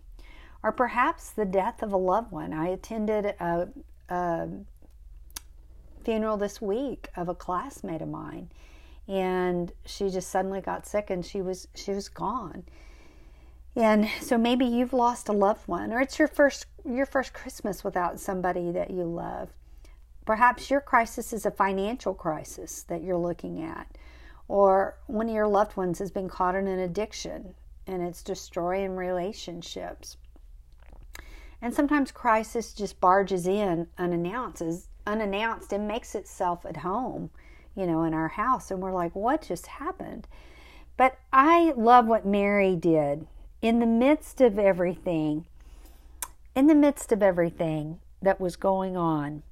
Or 0.63 0.71
perhaps 0.71 1.29
the 1.29 1.45
death 1.45 1.83
of 1.83 1.93
a 1.93 1.97
loved 1.97 2.31
one. 2.31 2.53
I 2.53 2.69
attended 2.69 3.35
a, 3.39 3.67
a 4.09 4.47
funeral 6.03 6.37
this 6.37 6.59
week 6.59 7.09
of 7.15 7.29
a 7.29 7.35
classmate 7.35 8.01
of 8.01 8.09
mine, 8.09 8.49
and 9.07 9.71
she 9.85 10.09
just 10.09 10.31
suddenly 10.31 10.59
got 10.59 10.87
sick 10.87 11.11
and 11.11 11.23
she 11.23 11.39
was 11.39 11.67
she 11.75 11.91
was 11.91 12.09
gone. 12.09 12.63
And 13.75 14.09
so 14.21 14.39
maybe 14.39 14.65
you've 14.65 14.91
lost 14.91 15.29
a 15.29 15.33
loved 15.33 15.67
one, 15.67 15.93
or 15.93 16.01
it's 16.01 16.17
your 16.17 16.27
first 16.27 16.65
your 16.83 17.05
first 17.05 17.31
Christmas 17.31 17.83
without 17.83 18.19
somebody 18.19 18.71
that 18.71 18.89
you 18.89 19.03
love. 19.03 19.49
Perhaps 20.25 20.71
your 20.71 20.81
crisis 20.81 21.33
is 21.33 21.45
a 21.45 21.51
financial 21.51 22.13
crisis 22.13 22.83
that 22.83 23.03
you're 23.03 23.17
looking 23.17 23.61
at, 23.61 23.87
or 24.47 24.97
one 25.07 25.29
of 25.29 25.35
your 25.35 25.47
loved 25.47 25.77
ones 25.77 25.99
has 25.99 26.11
been 26.11 26.27
caught 26.27 26.55
in 26.55 26.67
an 26.67 26.79
addiction 26.79 27.53
and 27.87 28.01
it's 28.01 28.23
destroying 28.23 28.95
relationships. 28.95 30.17
And 31.61 31.73
sometimes 31.73 32.11
crisis 32.11 32.73
just 32.73 32.99
barges 32.99 33.47
in 33.47 33.87
unannounced, 33.97 34.87
unannounced 35.05 35.71
and 35.71 35.87
makes 35.87 36.15
itself 36.15 36.65
at 36.65 36.77
home, 36.77 37.29
you 37.75 37.85
know, 37.85 38.03
in 38.03 38.13
our 38.13 38.27
house. 38.27 38.71
And 38.71 38.81
we're 38.81 38.91
like, 38.91 39.15
what 39.15 39.43
just 39.43 39.67
happened? 39.67 40.27
But 40.97 41.17
I 41.31 41.73
love 41.75 42.07
what 42.07 42.25
Mary 42.25 42.75
did 42.75 43.27
in 43.61 43.79
the 43.79 43.85
midst 43.85 44.41
of 44.41 44.57
everything, 44.57 45.45
in 46.55 46.67
the 46.67 46.75
midst 46.75 47.11
of 47.11 47.21
everything 47.21 47.99
that 48.21 48.39
was 48.39 48.55
going 48.55 48.97
on. 48.97 49.43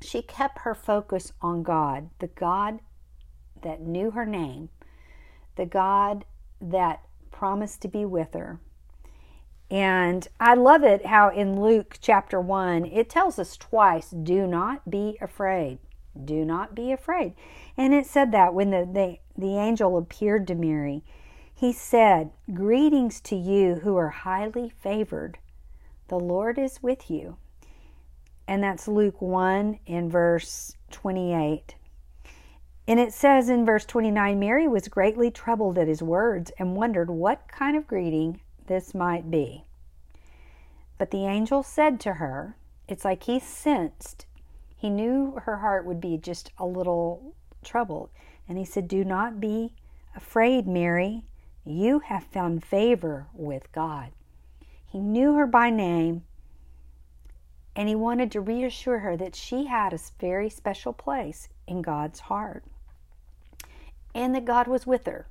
She 0.00 0.22
kept 0.22 0.60
her 0.60 0.74
focus 0.74 1.32
on 1.40 1.62
God, 1.62 2.10
the 2.18 2.28
God 2.28 2.80
that 3.62 3.80
knew 3.80 4.10
her 4.12 4.26
name, 4.26 4.68
the 5.56 5.66
God 5.66 6.24
that 6.60 7.02
promised 7.30 7.82
to 7.82 7.88
be 7.88 8.04
with 8.04 8.34
her. 8.34 8.60
And 9.70 10.28
I 10.38 10.54
love 10.54 10.84
it 10.84 11.06
how 11.06 11.30
in 11.30 11.60
Luke 11.60 11.98
chapter 12.00 12.40
1, 12.40 12.84
it 12.86 13.10
tells 13.10 13.38
us 13.38 13.56
twice 13.56 14.10
do 14.10 14.46
not 14.46 14.88
be 14.88 15.18
afraid. 15.20 15.78
Do 16.24 16.44
not 16.44 16.74
be 16.74 16.92
afraid. 16.92 17.34
And 17.76 17.92
it 17.92 18.06
said 18.06 18.32
that 18.32 18.54
when 18.54 18.70
the, 18.70 18.88
the, 18.90 19.18
the 19.36 19.58
angel 19.58 19.98
appeared 19.98 20.46
to 20.48 20.54
Mary, 20.54 21.02
he 21.52 21.72
said, 21.72 22.30
Greetings 22.52 23.20
to 23.22 23.36
you 23.36 23.76
who 23.76 23.96
are 23.96 24.10
highly 24.10 24.70
favored. 24.70 25.38
The 26.08 26.18
Lord 26.18 26.58
is 26.58 26.82
with 26.82 27.10
you. 27.10 27.36
And 28.48 28.62
that's 28.62 28.86
Luke 28.86 29.20
1 29.20 29.80
in 29.86 30.10
verse 30.10 30.76
28. 30.90 31.74
And 32.88 33.00
it 33.00 33.12
says 33.12 33.48
in 33.48 33.66
verse 33.66 33.84
29 33.84 34.38
Mary 34.38 34.68
was 34.68 34.88
greatly 34.88 35.30
troubled 35.30 35.78
at 35.78 35.88
his 35.88 36.02
words 36.02 36.52
and 36.58 36.76
wondered 36.76 37.10
what 37.10 37.48
kind 37.48 37.76
of 37.76 37.88
greeting 37.88 38.40
this 38.66 38.94
might 38.94 39.30
be. 39.30 39.64
But 40.98 41.10
the 41.10 41.26
angel 41.26 41.62
said 41.62 41.98
to 42.00 42.14
her, 42.14 42.56
It's 42.86 43.04
like 43.04 43.24
he 43.24 43.40
sensed, 43.40 44.26
he 44.76 44.90
knew 44.90 45.40
her 45.44 45.58
heart 45.58 45.84
would 45.84 46.00
be 46.00 46.16
just 46.16 46.52
a 46.58 46.66
little 46.66 47.34
troubled. 47.64 48.10
And 48.48 48.56
he 48.56 48.64
said, 48.64 48.86
Do 48.86 49.04
not 49.04 49.40
be 49.40 49.72
afraid, 50.14 50.68
Mary. 50.68 51.24
You 51.64 51.98
have 51.98 52.24
found 52.24 52.64
favor 52.64 53.26
with 53.32 53.72
God. 53.72 54.12
He 54.86 55.00
knew 55.00 55.34
her 55.34 55.46
by 55.46 55.70
name 55.70 56.22
and 57.76 57.90
he 57.90 57.94
wanted 57.94 58.32
to 58.32 58.40
reassure 58.40 59.00
her 59.00 59.16
that 59.18 59.36
she 59.36 59.66
had 59.66 59.92
a 59.92 59.98
very 60.18 60.48
special 60.48 60.94
place 60.94 61.50
in 61.68 61.82
God's 61.82 62.20
heart 62.20 62.64
and 64.14 64.34
that 64.34 64.46
God 64.46 64.66
was 64.66 64.86
with 64.86 65.04
her. 65.04 65.26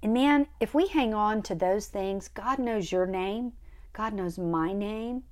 And 0.00 0.14
man, 0.14 0.46
if 0.60 0.74
we 0.74 0.86
hang 0.86 1.12
on 1.12 1.42
to 1.42 1.56
those 1.56 1.88
things, 1.88 2.28
God 2.28 2.60
knows 2.60 2.92
your 2.92 3.04
name, 3.04 3.52
God 3.92 4.14
knows 4.14 4.38
my 4.38 4.72
name. 4.72 5.24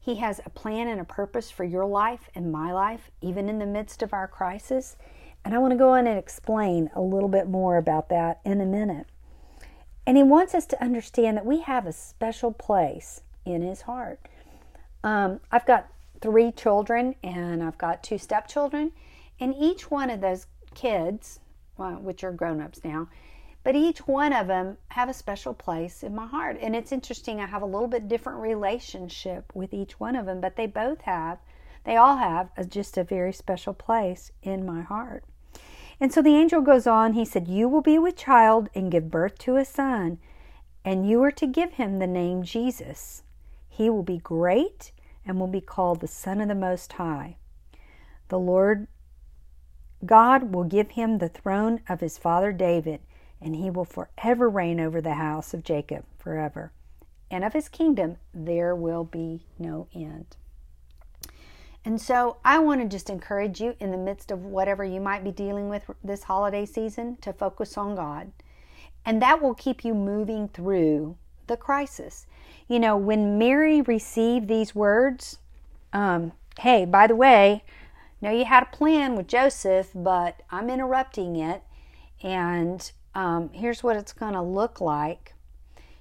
He 0.00 0.16
has 0.16 0.40
a 0.44 0.50
plan 0.50 0.88
and 0.88 1.00
a 1.00 1.04
purpose 1.04 1.52
for 1.52 1.62
your 1.62 1.86
life 1.86 2.28
and 2.34 2.50
my 2.50 2.72
life, 2.72 3.12
even 3.20 3.48
in 3.48 3.60
the 3.60 3.66
midst 3.66 4.02
of 4.02 4.12
our 4.12 4.26
crisis. 4.26 4.96
And 5.44 5.54
I 5.54 5.58
want 5.58 5.70
to 5.70 5.78
go 5.78 5.90
on 5.90 6.08
and 6.08 6.18
explain 6.18 6.90
a 6.96 7.00
little 7.00 7.28
bit 7.28 7.48
more 7.48 7.76
about 7.76 8.08
that 8.08 8.40
in 8.44 8.60
a 8.60 8.66
minute. 8.66 9.06
And 10.04 10.16
He 10.16 10.24
wants 10.24 10.56
us 10.56 10.66
to 10.66 10.82
understand 10.82 11.36
that 11.36 11.46
we 11.46 11.60
have 11.60 11.86
a 11.86 11.92
special 11.92 12.52
place 12.52 13.20
in 13.44 13.62
His 13.62 13.82
heart. 13.82 14.18
Um, 15.04 15.40
I've 15.50 15.66
got 15.66 15.88
three 16.20 16.52
children 16.52 17.14
and 17.22 17.62
I've 17.62 17.78
got 17.78 18.02
two 18.02 18.18
stepchildren, 18.18 18.92
and 19.40 19.54
each 19.58 19.90
one 19.90 20.10
of 20.10 20.20
those 20.20 20.46
kids 20.74 21.40
which 21.76 22.22
are 22.22 22.32
grown 22.32 22.60
ups 22.60 22.80
now. 22.84 23.08
But 23.64 23.76
each 23.76 24.06
one 24.08 24.32
of 24.32 24.48
them 24.48 24.78
have 24.88 25.08
a 25.08 25.14
special 25.14 25.54
place 25.54 26.02
in 26.02 26.14
my 26.14 26.26
heart. 26.26 26.58
And 26.60 26.74
it's 26.74 26.92
interesting, 26.92 27.40
I 27.40 27.46
have 27.46 27.62
a 27.62 27.66
little 27.66 27.88
bit 27.88 28.08
different 28.08 28.40
relationship 28.40 29.52
with 29.54 29.72
each 29.72 30.00
one 30.00 30.16
of 30.16 30.26
them, 30.26 30.40
but 30.40 30.56
they 30.56 30.66
both 30.66 31.02
have, 31.02 31.38
they 31.84 31.96
all 31.96 32.16
have 32.16 32.50
a, 32.56 32.64
just 32.64 32.98
a 32.98 33.04
very 33.04 33.32
special 33.32 33.72
place 33.72 34.32
in 34.42 34.66
my 34.66 34.82
heart. 34.82 35.24
And 36.00 36.12
so 36.12 36.22
the 36.22 36.36
angel 36.36 36.60
goes 36.60 36.86
on, 36.86 37.12
he 37.12 37.24
said, 37.24 37.46
You 37.46 37.68
will 37.68 37.82
be 37.82 37.98
with 37.98 38.16
child 38.16 38.68
and 38.74 38.90
give 38.90 39.10
birth 39.10 39.38
to 39.38 39.56
a 39.56 39.64
son, 39.64 40.18
and 40.84 41.08
you 41.08 41.22
are 41.22 41.30
to 41.30 41.46
give 41.46 41.74
him 41.74 41.98
the 41.98 42.08
name 42.08 42.42
Jesus. 42.42 43.22
He 43.74 43.88
will 43.88 44.02
be 44.02 44.18
great 44.18 44.92
and 45.24 45.40
will 45.40 45.46
be 45.46 45.62
called 45.62 46.00
the 46.00 46.06
Son 46.06 46.42
of 46.42 46.48
the 46.48 46.54
Most 46.54 46.92
High. 46.92 47.36
The 48.28 48.38
Lord 48.38 48.86
God 50.04 50.54
will 50.54 50.64
give 50.64 50.90
him 50.90 51.16
the 51.16 51.30
throne 51.30 51.80
of 51.88 52.00
his 52.00 52.18
father 52.18 52.52
David, 52.52 53.00
and 53.40 53.56
he 53.56 53.70
will 53.70 53.86
forever 53.86 54.50
reign 54.50 54.78
over 54.78 55.00
the 55.00 55.14
house 55.14 55.54
of 55.54 55.64
Jacob 55.64 56.04
forever. 56.18 56.70
And 57.30 57.44
of 57.44 57.54
his 57.54 57.70
kingdom 57.70 58.18
there 58.34 58.76
will 58.76 59.04
be 59.04 59.46
no 59.58 59.86
end. 59.94 60.36
And 61.82 61.98
so 61.98 62.36
I 62.44 62.58
want 62.58 62.82
to 62.82 62.88
just 62.88 63.08
encourage 63.08 63.58
you 63.58 63.74
in 63.80 63.90
the 63.90 63.96
midst 63.96 64.30
of 64.30 64.44
whatever 64.44 64.84
you 64.84 65.00
might 65.00 65.24
be 65.24 65.32
dealing 65.32 65.70
with 65.70 65.90
this 66.04 66.24
holiday 66.24 66.66
season 66.66 67.16
to 67.22 67.32
focus 67.32 67.78
on 67.78 67.96
God. 67.96 68.32
And 69.06 69.22
that 69.22 69.40
will 69.40 69.54
keep 69.54 69.82
you 69.82 69.94
moving 69.94 70.48
through 70.48 71.16
the 71.46 71.56
crisis. 71.56 72.26
You 72.72 72.80
know, 72.80 72.96
when 72.96 73.36
Mary 73.36 73.82
received 73.82 74.48
these 74.48 74.74
words, 74.74 75.36
um, 75.92 76.32
hey, 76.58 76.86
by 76.86 77.06
the 77.06 77.14
way, 77.14 77.64
know 78.22 78.30
you 78.30 78.46
had 78.46 78.62
a 78.62 78.74
plan 78.74 79.14
with 79.14 79.26
Joseph, 79.28 79.90
but 79.94 80.40
I'm 80.50 80.70
interrupting 80.70 81.36
it. 81.36 81.62
And 82.22 82.90
um, 83.14 83.50
here's 83.52 83.82
what 83.82 83.98
it's 83.98 84.14
going 84.14 84.32
to 84.32 84.40
look 84.40 84.80
like. 84.80 85.34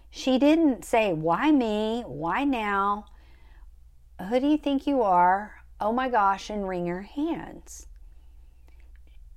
She 0.10 0.40
didn't 0.40 0.86
say, 0.86 1.12
Why 1.12 1.52
me? 1.52 2.06
Why 2.08 2.46
now? 2.46 3.04
Who 4.30 4.40
do 4.40 4.48
you 4.48 4.58
think 4.58 4.88
you 4.88 5.02
are? 5.02 5.64
Oh 5.82 5.92
my 5.92 6.08
gosh, 6.08 6.50
and 6.50 6.66
wring 6.66 6.88
her 6.88 7.02
hands. 7.02 7.88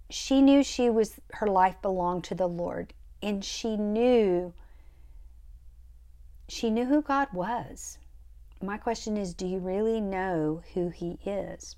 She 0.09 0.41
knew 0.41 0.63
she 0.63 0.89
was, 0.89 1.19
her 1.33 1.49
life 1.49 1.83
belonged 1.83 2.23
to 2.25 2.37
the 2.37 2.47
Lord. 2.47 2.95
And 3.21 3.45
she 3.45 3.77
knew, 3.77 4.55
she 6.49 6.71
knew 6.71 6.87
who 6.87 7.03
God 7.03 7.29
was. 7.33 7.99
My 8.63 8.77
question 8.77 9.17
is, 9.17 9.35
do 9.35 9.47
you 9.47 9.59
really 9.59 10.01
know 10.01 10.63
who 10.75 10.89
He 10.89 11.19
is? 11.25 11.77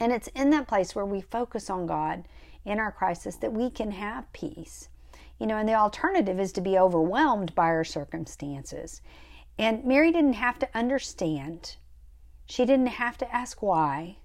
And 0.00 0.12
it's 0.12 0.28
in 0.28 0.50
that 0.50 0.68
place 0.68 0.94
where 0.94 1.06
we 1.06 1.20
focus 1.20 1.68
on 1.68 1.86
God 1.86 2.24
in 2.64 2.78
our 2.78 2.92
crisis 2.92 3.36
that 3.36 3.52
we 3.52 3.70
can 3.70 3.90
have 3.92 4.32
peace. 4.32 4.88
You 5.38 5.46
know, 5.46 5.56
and 5.56 5.68
the 5.68 5.74
alternative 5.74 6.38
is 6.38 6.52
to 6.52 6.60
be 6.60 6.78
overwhelmed 6.78 7.54
by 7.54 7.66
our 7.66 7.84
circumstances. 7.84 9.00
And 9.58 9.84
Mary 9.84 10.12
didn't 10.12 10.34
have 10.34 10.58
to 10.60 10.68
understand, 10.74 11.76
she 12.46 12.64
didn't 12.64 12.86
have 12.86 13.18
to 13.18 13.34
ask 13.34 13.60
why. 13.62 14.16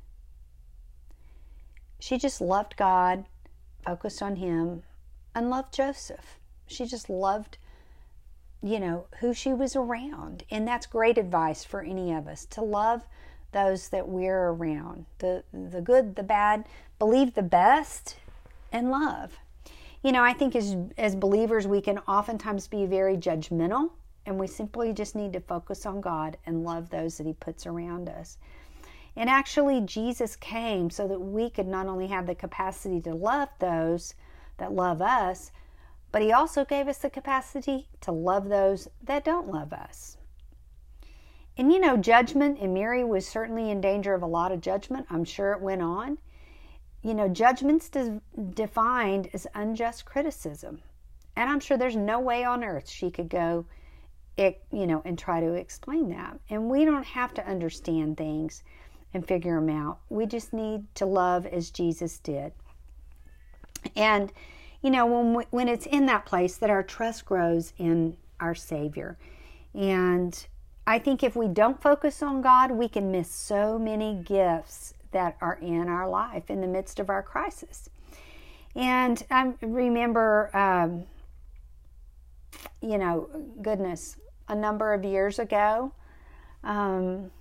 She 2.00 2.18
just 2.18 2.42
loved 2.42 2.76
God, 2.78 3.26
focused 3.86 4.22
on 4.22 4.36
Him, 4.36 4.84
and 5.34 5.50
loved 5.50 5.74
Joseph. 5.74 6.38
She 6.68 6.86
just 6.86 7.10
loved, 7.10 7.58
you 8.64 8.80
know, 8.80 9.06
who 9.20 9.34
she 9.34 9.54
was 9.54 9.76
around. 9.76 10.44
And 10.50 10.68
that's 10.68 10.86
great 10.86 11.18
advice 11.18 11.64
for 11.64 11.82
any 11.82 12.14
of 12.14 12.28
us 12.28 12.46
to 12.46 12.62
love 12.62 13.04
those 13.54 13.90
that 13.90 14.10
we're 14.10 14.50
around 14.50 15.06
the 15.20 15.44
the 15.54 15.80
good 15.80 16.16
the 16.16 16.24
bad 16.24 16.66
believe 17.00 17.34
the 17.34 17.42
best 17.42 18.18
and 18.72 18.92
love 18.92 19.38
you 20.02 20.12
know 20.12 20.24
i 20.24 20.34
think 20.34 20.56
as 20.56 20.76
as 20.98 21.16
believers 21.16 21.66
we 21.66 21.80
can 21.80 22.00
oftentimes 22.00 22.68
be 22.68 22.86
very 22.86 23.16
judgmental 23.16 23.92
and 24.26 24.38
we 24.38 24.48
simply 24.48 24.92
just 24.92 25.16
need 25.16 25.32
to 25.32 25.40
focus 25.40 25.86
on 25.86 26.02
god 26.02 26.36
and 26.46 26.64
love 26.64 26.90
those 26.90 27.18
that 27.18 27.28
he 27.28 27.34
puts 27.34 27.66
around 27.66 28.10
us 28.10 28.38
and 29.16 29.30
actually 29.30 29.80
jesus 29.82 30.36
came 30.36 30.90
so 30.90 31.08
that 31.08 31.20
we 31.20 31.50
could 31.50 31.68
not 31.68 31.88
only 31.88 32.08
have 32.08 32.26
the 32.26 32.36
capacity 32.36 33.00
to 33.00 33.14
love 33.14 33.50
those 33.60 34.16
that 34.58 34.74
love 34.74 35.02
us 35.02 35.52
but 36.14 36.22
he 36.22 36.32
also 36.32 36.64
gave 36.64 36.88
us 36.88 37.00
the 37.00 37.10
capacity 37.10 37.90
to 38.00 38.14
love 38.14 38.48
those 38.48 38.88
that 39.04 39.26
don't 39.26 39.52
love 39.52 39.74
us 39.74 40.18
and 41.58 41.72
you 41.72 41.80
know, 41.80 41.98
judgment, 41.98 42.60
and 42.60 42.74
Mary 42.74 43.04
was 43.04 43.28
certainly 43.28 43.70
in 43.70 43.80
danger 43.80 44.14
of 44.14 44.24
a 44.24 44.28
lot 44.28 44.52
of 44.52 44.62
judgment. 44.62 45.06
I'm 45.10 45.24
sure 45.24 45.52
it 45.54 45.62
went 45.62 45.84
on. 45.84 46.18
You 47.04 47.14
know, 47.14 47.28
judgment's 47.28 47.90
de- 47.90 48.22
defined 48.54 49.30
as 49.34 49.46
unjust 49.54 50.06
criticism. 50.06 50.82
And 51.36 51.50
I'm 51.50 51.60
sure 51.60 51.78
there's 51.78 51.96
no 51.96 52.20
way 52.20 52.44
on 52.44 52.64
earth 52.64 52.90
she 52.90 53.12
could 53.12 53.30
go, 53.30 53.66
it, 54.36 54.64
you 54.72 54.88
know, 54.88 55.04
and 55.06 55.18
try 55.18 55.42
to 55.42 55.54
explain 55.54 56.10
that. 56.10 56.40
And 56.50 56.70
we 56.70 56.86
don't 56.86 57.06
have 57.06 57.34
to 57.36 57.48
understand 57.48 58.18
things 58.18 58.64
and 59.14 59.28
figure 59.28 59.60
them 59.60 59.70
out. 59.70 60.00
We 60.10 60.26
just 60.26 60.54
need 60.54 60.86
to 60.96 61.06
love 61.06 61.46
as 61.46 61.70
Jesus 61.70 62.18
did. 62.18 62.52
And, 63.96 64.32
you 64.84 64.92
know, 64.92 65.06
when, 65.06 65.34
we, 65.34 65.44
when 65.50 65.68
it's 65.68 65.86
in 65.86 66.06
that 66.08 66.26
place 66.26 66.58
that 66.58 66.70
our 66.70 66.84
trust 66.84 67.26
grows 67.26 67.74
in 67.78 68.18
our 68.40 68.54
Savior. 68.54 69.18
And 69.74 70.46
I 70.86 71.00
think 71.00 71.24
if 71.24 71.36
we 71.36 71.48
don't 71.48 71.82
focus 71.82 72.22
on 72.22 72.42
God, 72.42 72.72
we 72.72 72.90
can 72.90 73.10
miss 73.10 73.32
so 73.32 73.80
many 73.80 74.14
gifts 74.14 74.94
that 75.12 75.38
are 75.40 75.58
in 75.62 75.88
our 75.88 76.08
life 76.08 76.50
in 76.50 76.60
the 76.60 76.68
midst 76.68 77.00
of 77.00 77.10
our 77.10 77.24
crisis. 77.24 77.90
And 78.76 79.24
I 79.32 79.54
remember, 79.62 80.56
um, 80.56 81.06
you 82.82 82.98
know, 82.98 83.30
goodness, 83.62 84.18
a 84.50 84.56
number 84.56 84.94
of 84.94 85.06
years 85.06 85.40
ago, 85.40 85.94
um, 86.64 87.32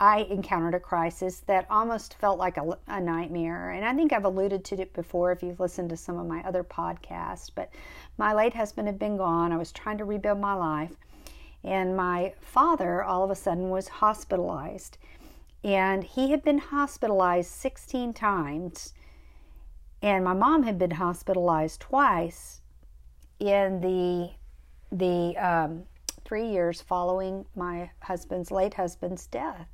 I 0.00 0.20
encountered 0.30 0.74
a 0.74 0.80
crisis 0.80 1.40
that 1.46 1.66
almost 1.68 2.14
felt 2.14 2.38
like 2.38 2.56
a, 2.56 2.78
a, 2.86 3.00
nightmare. 3.00 3.70
And 3.70 3.84
I 3.84 3.92
think 3.94 4.12
I've 4.12 4.24
alluded 4.24 4.64
to 4.66 4.80
it 4.80 4.92
before 4.92 5.32
if 5.32 5.42
you've 5.42 5.58
listened 5.58 5.90
to 5.90 5.96
some 5.96 6.18
of 6.18 6.26
my 6.26 6.40
other 6.42 6.62
podcasts. 6.62 7.50
But 7.52 7.70
my 8.16 8.32
late 8.32 8.54
husband 8.54 8.86
had 8.86 8.98
been 8.98 9.16
gone. 9.16 9.50
I 9.50 9.56
was 9.56 9.72
trying 9.72 9.98
to 9.98 10.04
rebuild 10.04 10.38
my 10.38 10.54
life. 10.54 10.92
And 11.64 11.96
my 11.96 12.32
father 12.40 13.02
all 13.02 13.24
of 13.24 13.30
a 13.30 13.34
sudden 13.34 13.70
was 13.70 13.88
hospitalized. 13.88 14.98
And 15.64 16.04
he 16.04 16.30
had 16.30 16.44
been 16.44 16.58
hospitalized 16.58 17.50
16 17.50 18.12
times. 18.12 18.94
And 20.00 20.24
my 20.24 20.32
mom 20.32 20.62
had 20.62 20.78
been 20.78 20.92
hospitalized 20.92 21.80
twice 21.80 22.60
in 23.40 23.80
the 23.80 24.30
the 24.90 25.36
um, 25.36 25.82
three 26.24 26.48
years 26.48 26.80
following 26.80 27.44
my 27.54 27.90
husband's 28.00 28.50
late 28.50 28.74
husband's 28.74 29.26
death. 29.26 29.68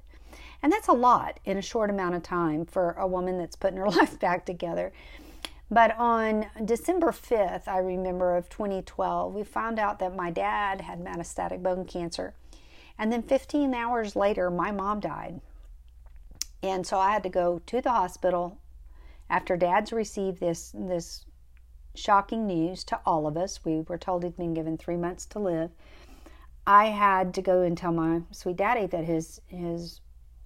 And 0.65 0.73
that's 0.73 0.89
a 0.89 0.93
lot 0.93 1.41
in 1.45 1.59
a 1.59 1.63
short 1.63 1.91
amount 1.91 2.15
of 2.15 2.23
time 2.23 2.65
for 2.65 2.93
a 2.93 3.07
woman 3.07 3.37
that's 3.37 3.55
putting 3.55 3.77
her 3.77 3.91
life 3.91 4.19
back 4.19 4.47
together. 4.47 4.95
But 5.71 5.95
on 5.99 6.47
December 6.65 7.09
5th, 7.09 7.69
I 7.69 7.79
remember 7.79 8.35
of 8.35 8.49
2012, 8.49 9.35
we 9.35 9.45
found 9.45 9.79
out 9.79 9.99
that 9.99 10.17
my 10.17 10.31
dad 10.31 10.81
had 10.81 11.05
metastatic 11.05 11.63
bone 11.63 11.85
cancer. 11.85 12.33
And 12.99 13.13
then 13.13 13.23
15 13.23 13.75
hours 13.75 14.17
later, 14.17 14.51
my 14.51 14.71
mom 14.71 15.01
died. 15.01 15.43
And 16.63 16.87
so 16.87 16.99
I 16.99 17.13
had 17.13 17.25
to 17.25 17.29
go 17.29 17.61
to 17.67 17.83
the 17.83 17.91
hospital 17.91 18.57
after 19.29 19.59
dad's 19.59 19.93
received 19.93 20.41
this 20.41 20.73
this 20.75 21.27
shocking 21.95 22.47
news 22.47 22.85
to 22.85 23.01
all 23.05 23.27
of 23.27 23.37
us. 23.37 23.63
We 23.67 23.83
were 23.83 23.99
told 23.99 24.25
he'd 24.25 24.39
been 24.39 24.55
given 24.55 24.79
3 24.79 24.97
months 24.97 25.27
to 25.27 25.41
live. 25.41 25.73
I 26.67 26.87
had 26.87 27.35
to 27.35 27.43
go 27.43 27.61
and 27.61 27.77
tell 27.77 27.93
my 27.93 28.23
sweet 28.31 28.57
daddy 28.57 28.87
that 28.87 29.05
his 29.05 29.43
his 29.49 30.01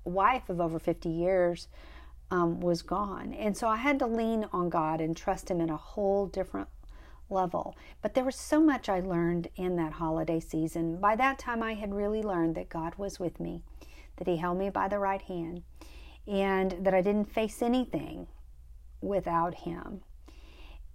wife 0.04 0.48
of 0.48 0.60
over 0.60 0.78
50 0.78 1.08
years 1.08 1.68
um, 2.30 2.60
was 2.60 2.82
gone. 2.82 3.32
And 3.34 3.56
so 3.56 3.68
I 3.68 3.76
had 3.76 3.98
to 4.00 4.06
lean 4.06 4.46
on 4.52 4.68
God 4.68 5.00
and 5.00 5.16
trust 5.16 5.50
Him 5.50 5.60
in 5.60 5.70
a 5.70 5.76
whole 5.76 6.26
different 6.26 6.68
level. 7.30 7.76
But 8.02 8.14
there 8.14 8.24
was 8.24 8.36
so 8.36 8.60
much 8.60 8.88
I 8.88 9.00
learned 9.00 9.48
in 9.56 9.76
that 9.76 9.94
holiday 9.94 10.40
season. 10.40 10.98
By 10.98 11.16
that 11.16 11.38
time, 11.38 11.62
I 11.62 11.74
had 11.74 11.94
really 11.94 12.22
learned 12.22 12.54
that 12.56 12.68
God 12.68 12.94
was 12.96 13.18
with 13.18 13.40
me, 13.40 13.62
that 14.16 14.26
He 14.26 14.36
held 14.36 14.58
me 14.58 14.70
by 14.70 14.88
the 14.88 14.98
right 14.98 15.22
hand, 15.22 15.62
and 16.26 16.72
that 16.84 16.94
I 16.94 17.02
didn't 17.02 17.32
face 17.32 17.62
anything 17.62 18.26
without 19.00 19.54
Him. 19.54 20.02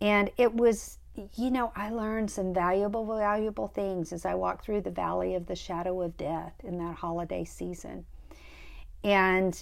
And 0.02 0.30
it 0.38 0.54
was, 0.54 0.98
you 1.36 1.50
know, 1.50 1.72
I 1.76 1.90
learned 1.90 2.30
some 2.30 2.54
valuable, 2.54 3.06
valuable 3.06 3.68
things 3.68 4.12
as 4.12 4.26
I 4.26 4.36
walked 4.36 4.66
through 4.66 4.82
the 4.82 4.92
valley 4.92 5.36
of 5.36 5.48
the 5.48 5.56
shadow 5.56 6.02
of 6.02 6.18
death 6.18 6.54
in 6.64 6.78
that 6.80 6.96
holiday 6.96 7.46
season. 7.46 8.06
And 9.04 9.62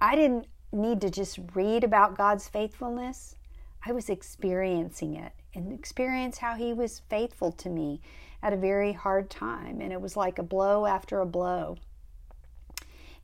I 0.00 0.14
didn't 0.14 0.46
need 0.72 1.00
to 1.00 1.10
just 1.10 1.38
read 1.54 1.84
about 1.84 2.16
God's 2.16 2.48
faithfulness. 2.48 3.36
I 3.84 3.92
was 3.92 4.10
experiencing 4.10 5.16
it 5.16 5.32
and 5.54 5.72
experience 5.72 6.38
how 6.38 6.54
he 6.54 6.72
was 6.72 7.02
faithful 7.08 7.52
to 7.52 7.68
me 7.68 8.00
at 8.42 8.52
a 8.52 8.56
very 8.56 8.92
hard 8.92 9.30
time 9.30 9.80
and 9.80 9.92
it 9.92 10.00
was 10.00 10.16
like 10.16 10.38
a 10.38 10.42
blow 10.42 10.86
after 10.86 11.20
a 11.20 11.26
blow. 11.26 11.76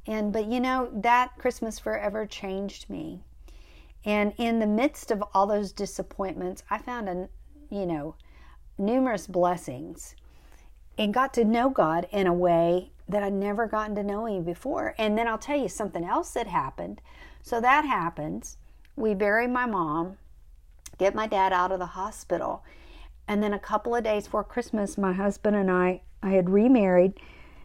And 0.07 0.33
but 0.33 0.47
you 0.47 0.61
know 0.61 0.91
that 0.93 1.37
Christmas 1.39 1.79
forever 1.79 2.27
changed 2.27 2.89
me. 2.89 3.21
And 4.05 4.33
in 4.39 4.61
the 4.61 4.67
midst 4.67 5.11
of 5.11 5.23
all 5.35 5.47
those 5.47 5.73
disappointments, 5.73 6.63
I 6.71 6.79
found 6.79 7.09
a 7.09 7.29
you 7.71 7.87
know 7.87 8.15
numerous 8.79 9.27
blessings 9.27 10.15
and 10.99 11.13
got 11.13 11.35
to 11.35 11.45
know 11.45 11.69
God 11.69 12.07
in 12.11 12.27
a 12.27 12.33
way 12.33 12.93
that 13.09 13.23
I'd 13.23 13.33
never 13.33 13.67
gotten 13.67 13.95
to 13.97 14.03
know 14.03 14.27
him 14.27 14.43
before. 14.43 14.95
And 14.99 15.17
then 15.17 15.29
I'll 15.29 15.39
tell 15.39 15.59
you 15.59 15.69
something 15.69 16.05
else 16.05 16.31
that 16.33 16.47
happened. 16.47 17.01
So 17.43 17.61
that 17.61 17.85
happens. 17.85 18.57
We 18.97 19.15
bury 19.15 19.47
my 19.47 19.67
mom, 19.67 20.17
get 20.99 21.15
my 21.15 21.27
dad 21.27 21.53
out 21.53 21.73
of 21.73 21.79
the 21.79 21.87
hospital. 21.87 22.65
And 23.29 23.43
then 23.43 23.53
a 23.53 23.59
couple 23.59 23.95
of 23.95 24.05
days 24.05 24.25
before 24.25 24.45
Christmas, 24.45 24.97
my 24.97 25.13
husband 25.13 25.57
and 25.57 25.71
I, 25.71 26.01
I 26.23 26.31
had 26.31 26.51
remarried, 26.51 27.15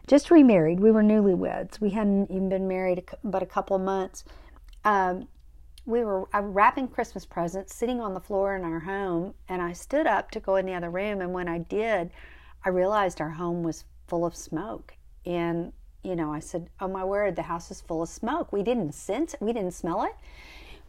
just 0.06 0.30
remarried. 0.30 0.80
We 0.80 0.90
were 0.90 1.02
newlyweds. 1.02 1.80
We 1.80 1.90
hadn't 1.90 2.30
even 2.30 2.48
been 2.48 2.68
married 2.68 3.04
but 3.24 3.42
a 3.42 3.46
couple 3.46 3.76
of 3.76 3.82
months. 3.82 4.24
Um, 4.84 5.28
we 5.84 6.04
were 6.04 6.28
wrapping 6.32 6.88
Christmas 6.88 7.26
presents, 7.26 7.74
sitting 7.74 8.00
on 8.00 8.14
the 8.14 8.20
floor 8.20 8.54
in 8.54 8.62
our 8.62 8.80
home, 8.80 9.34
and 9.48 9.60
I 9.60 9.72
stood 9.72 10.06
up 10.06 10.30
to 10.30 10.40
go 10.40 10.56
in 10.56 10.66
the 10.66 10.74
other 10.74 10.90
room. 10.90 11.20
And 11.20 11.32
when 11.32 11.48
I 11.48 11.58
did, 11.58 12.10
I 12.64 12.68
realized 12.68 13.20
our 13.20 13.30
home 13.30 13.64
was 13.64 13.84
full 14.06 14.24
of 14.24 14.36
smoke. 14.36 14.94
And, 15.24 15.72
you 16.02 16.16
know, 16.16 16.32
I 16.32 16.40
said, 16.40 16.68
Oh 16.80 16.88
my 16.88 17.04
word, 17.04 17.36
the 17.36 17.42
house 17.42 17.70
is 17.70 17.80
full 17.80 18.02
of 18.02 18.08
smoke. 18.08 18.52
We 18.52 18.62
didn't 18.62 18.92
sense 18.92 19.34
it, 19.34 19.42
we 19.42 19.52
didn't 19.52 19.72
smell 19.72 20.04
it. 20.04 20.14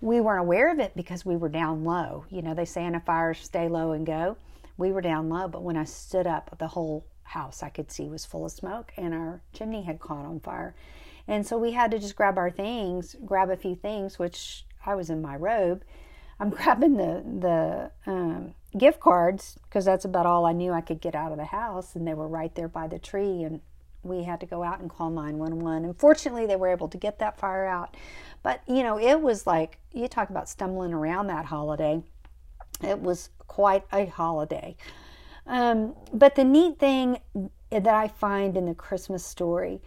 We 0.02 0.20
weren't 0.20 0.42
aware 0.42 0.72
of 0.72 0.80
it 0.80 0.94
because 0.96 1.26
we 1.26 1.38
were 1.38 1.50
down 1.50 1.86
low. 1.86 2.26
You 2.30 2.42
know, 2.42 2.54
they 2.54 2.66
say 2.66 2.86
in 2.86 2.96
a 2.96 3.00
fire, 3.00 3.34
stay 3.34 3.70
low 3.70 3.92
and 3.92 4.06
go. 4.06 4.38
We 4.78 4.92
were 4.92 5.02
down 5.02 5.30
low, 5.30 5.48
but 5.48 5.64
when 5.64 5.78
I 5.78 5.86
stood 5.86 6.28
up, 6.28 6.58
the 6.58 6.68
whole 6.68 7.06
house 7.24 7.64
I 7.64 7.70
could 7.70 7.92
see 7.92 8.10
was 8.10 8.26
full 8.26 8.46
of 8.46 8.52
smoke 8.52 8.92
and 8.98 9.14
our 9.14 9.42
chimney 9.54 9.84
had 9.84 10.00
caught 10.00 10.26
on 10.26 10.40
fire. 10.40 10.76
And 11.28 11.48
so 11.48 11.58
we 11.58 11.72
had 11.72 11.92
to 11.92 12.00
just 12.00 12.16
grab 12.16 12.38
our 12.38 12.52
things, 12.52 13.16
grab 13.26 13.50
a 13.50 13.56
few 13.56 13.76
things, 13.76 14.20
which 14.20 14.66
I 14.86 14.96
was 14.96 15.10
in 15.10 15.22
my 15.22 15.36
robe. 15.36 15.84
I'm 16.40 16.50
grabbing 16.58 16.98
the 16.98 17.24
the 18.06 18.12
um, 18.12 18.54
gift 18.78 19.00
cards 19.00 19.58
because 19.64 19.86
that's 19.86 20.06
about 20.06 20.26
all 20.26 20.46
I 20.46 20.52
knew 20.52 20.72
I 20.72 20.82
could 20.82 21.02
get 21.02 21.16
out 21.16 21.32
of 21.32 21.38
the 21.38 21.46
house, 21.46 21.96
and 21.96 22.08
they 22.08 22.14
were 22.14 22.28
right 22.28 22.54
there 22.56 22.68
by 22.68 22.88
the 22.88 23.00
tree. 23.00 23.44
And 23.44 23.62
we 24.04 24.24
had 24.24 24.40
to 24.42 24.46
go 24.46 24.64
out 24.64 24.80
and 24.80 24.90
call 24.90 25.10
911. 25.10 25.86
And 25.86 25.98
fortunately, 25.98 26.46
they 26.46 26.56
were 26.56 26.70
able 26.70 26.88
to 26.90 26.98
get 26.98 27.20
that 27.20 27.40
fire 27.40 27.66
out. 27.66 27.96
But, 28.42 28.62
you 28.68 28.84
know, 28.84 29.00
it 29.00 29.22
was 29.22 29.48
like, 29.48 29.80
you 29.92 30.08
talk 30.08 30.30
about 30.30 30.50
stumbling 30.50 30.94
around 30.94 31.28
that 31.28 31.46
holiday. 31.46 32.04
It 32.82 33.00
was 33.00 33.30
quite 33.48 33.84
a 33.92 34.06
holiday. 34.06 34.76
Um, 35.46 35.96
but 36.14 36.36
the 36.36 36.44
neat 36.44 36.80
thing 36.80 37.20
that 37.70 37.88
I 37.88 38.08
find 38.08 38.56
in 38.56 38.66
the 38.66 38.76
Christmas 38.76 39.26
story 39.26 39.82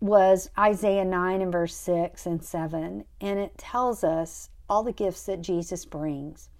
was 0.00 0.50
Isaiah 0.58 1.04
9 1.04 1.40
and 1.40 1.52
verse 1.52 1.74
6 1.74 2.26
and 2.26 2.44
7. 2.44 3.04
And 3.20 3.38
it 3.38 3.56
tells 3.56 4.04
us 4.04 4.50
all 4.68 4.82
the 4.82 4.92
gifts 4.92 5.24
that 5.24 5.40
Jesus 5.40 5.84
brings. 5.84 6.50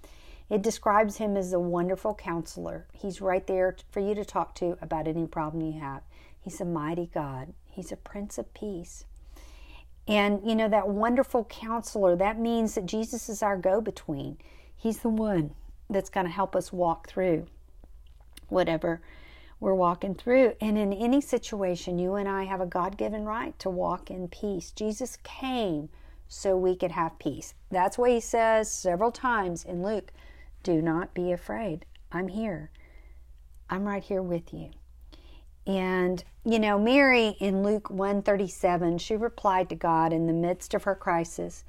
It 0.49 0.63
describes 0.63 1.17
him 1.17 1.37
as 1.37 1.53
a 1.53 1.59
wonderful 1.59 2.15
counselor. 2.15 2.87
He's 2.93 3.21
right 3.21 3.47
there 3.47 3.77
for 3.91 4.01
you 4.01 4.15
to 4.15 4.25
talk 4.25 4.55
to 4.57 4.79
about 4.81 5.09
any 5.09 5.27
problem 5.27 5.63
you 5.63 5.81
have. 5.81 6.03
He's 6.47 6.61
a 6.61 6.65
mighty 6.65 7.11
God. 7.13 7.55
He's 7.69 7.91
a 7.91 7.97
Prince 7.97 8.39
of 8.39 8.55
Peace. 8.55 9.05
And, 10.07 10.49
you 10.49 10.55
know, 10.55 10.69
that 10.69 10.87
wonderful 10.87 11.45
counselor, 11.47 12.15
that 12.15 12.39
means 12.39 12.77
that 12.77 12.87
Jesus 12.87 13.29
is 13.29 13.43
our 13.43 13.57
go 13.57 13.81
between. 13.81 14.39
He's 14.77 14.99
the 14.99 15.09
one 15.09 15.57
that's 15.91 16.09
going 16.09 16.25
to 16.25 16.33
help 16.33 16.55
us 16.55 16.73
walk 16.73 17.09
through 17.09 17.49
whatever 18.49 19.01
we're 19.59 19.75
walking 19.75 20.15
through. 20.15 20.53
And 20.61 20.79
in 20.79 20.93
any 20.93 21.21
situation, 21.21 21.99
you 21.99 22.15
and 22.15 22.29
I 22.29 22.45
have 22.45 22.61
a 22.61 22.67
God 22.67 22.97
given 22.97 23.25
right 23.25 23.59
to 23.59 23.69
walk 23.69 24.09
in 24.09 24.29
peace. 24.29 24.71
Jesus 24.71 25.19
came 25.25 25.89
so 26.29 26.57
we 26.57 26.77
could 26.77 26.93
have 26.93 27.19
peace. 27.19 27.55
That's 27.73 27.99
what 27.99 28.13
he 28.13 28.21
says 28.21 28.71
several 28.71 29.11
times 29.11 29.65
in 29.65 29.83
Luke 29.83 30.13
do 30.63 30.81
not 30.81 31.13
be 31.13 31.33
afraid. 31.33 31.87
I'm 32.13 32.29
here. 32.29 32.71
I'm 33.69 33.83
right 33.83 34.05
here 34.05 34.23
with 34.23 34.55
you. 34.55 34.71
And 35.67 36.23
you 36.45 36.61
know, 36.61 36.79
Mary 36.79 37.37
in 37.41 37.63
Luke 37.63 37.91
137, 37.91 38.99
she 38.99 39.17
replied 39.17 39.69
to 39.69 39.75
God 39.75 40.13
in 40.13 40.27
the 40.27 40.33
midst 40.33 40.75
of 40.75 40.85
her 40.85 40.95
crisis. 40.95 41.65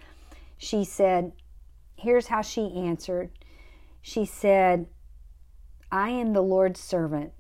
She 0.58 0.84
said, 0.84 1.32
here's 1.98 2.28
how 2.28 2.42
she 2.42 2.72
answered. 2.76 3.32
She 4.02 4.26
said, 4.26 4.88
I 5.92 6.10
am 6.10 6.34
the 6.34 6.42
Lord's 6.42 6.80
servant. 6.80 7.34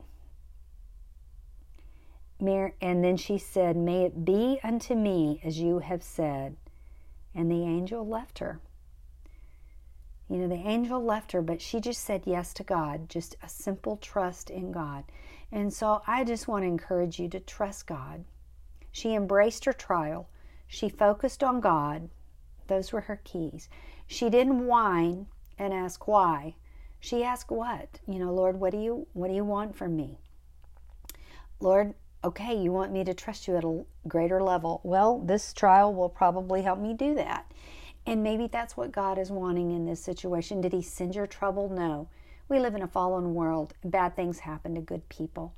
Mary, 2.39 2.73
And 2.81 3.03
then 3.03 3.17
she 3.17 3.37
said, 3.37 3.75
May 3.75 4.03
it 4.03 4.25
be 4.25 4.59
unto 4.63 4.95
me 4.95 5.41
as 5.43 5.59
you 5.59 5.79
have 5.79 6.03
said. 6.03 6.55
And 7.33 7.51
the 7.51 7.63
angel 7.63 8.05
left 8.05 8.39
her. 8.39 8.59
You 10.29 10.37
know, 10.37 10.47
the 10.47 10.67
angel 10.67 11.03
left 11.03 11.31
her, 11.31 11.41
but 11.41 11.61
she 11.61 11.79
just 11.79 12.03
said 12.03 12.23
yes 12.25 12.53
to 12.55 12.63
God, 12.63 13.09
just 13.09 13.37
a 13.41 13.47
simple 13.47 13.97
trust 13.97 14.49
in 14.49 14.71
God. 14.71 15.05
And 15.51 15.73
so 15.73 16.01
I 16.05 16.23
just 16.23 16.47
want 16.47 16.63
to 16.63 16.67
encourage 16.67 17.19
you 17.19 17.29
to 17.29 17.39
trust 17.39 17.87
God. 17.87 18.25
She 18.91 19.13
embraced 19.13 19.65
her 19.65 19.73
trial. 19.73 20.29
She 20.67 20.89
focused 20.89 21.43
on 21.43 21.61
God. 21.61 22.09
Those 22.67 22.91
were 22.91 23.01
her 23.01 23.21
keys. 23.23 23.69
She 24.05 24.29
didn't 24.29 24.65
whine 24.65 25.27
and 25.57 25.73
ask 25.73 26.07
why. 26.07 26.55
She 26.99 27.23
asked 27.23 27.51
what? 27.51 27.99
You 28.07 28.19
know, 28.19 28.33
Lord, 28.33 28.59
what 28.59 28.71
do 28.71 28.77
you 28.77 29.07
what 29.13 29.27
do 29.27 29.33
you 29.33 29.45
want 29.45 29.75
from 29.75 29.95
me? 29.95 30.19
Lord, 31.59 31.93
okay, 32.23 32.55
you 32.55 32.71
want 32.71 32.91
me 32.91 33.03
to 33.03 33.13
trust 33.13 33.47
you 33.47 33.55
at 33.55 33.63
a 33.63 33.85
greater 34.07 34.41
level. 34.41 34.81
Well, 34.83 35.19
this 35.19 35.53
trial 35.53 35.93
will 35.93 36.09
probably 36.09 36.63
help 36.63 36.79
me 36.79 36.93
do 36.93 37.15
that. 37.15 37.51
And 38.05 38.23
maybe 38.23 38.47
that's 38.47 38.77
what 38.77 38.91
God 38.91 39.17
is 39.17 39.31
wanting 39.31 39.71
in 39.71 39.85
this 39.85 40.01
situation. 40.01 40.61
Did 40.61 40.73
He 40.73 40.81
send 40.81 41.15
your 41.15 41.27
trouble? 41.27 41.69
No. 41.69 42.09
We 42.49 42.59
live 42.59 42.75
in 42.75 42.81
a 42.81 42.87
fallen 42.87 43.33
world. 43.33 43.73
Bad 43.83 44.15
things 44.15 44.39
happen 44.39 44.75
to 44.75 44.81
good 44.81 45.07
people. 45.09 45.53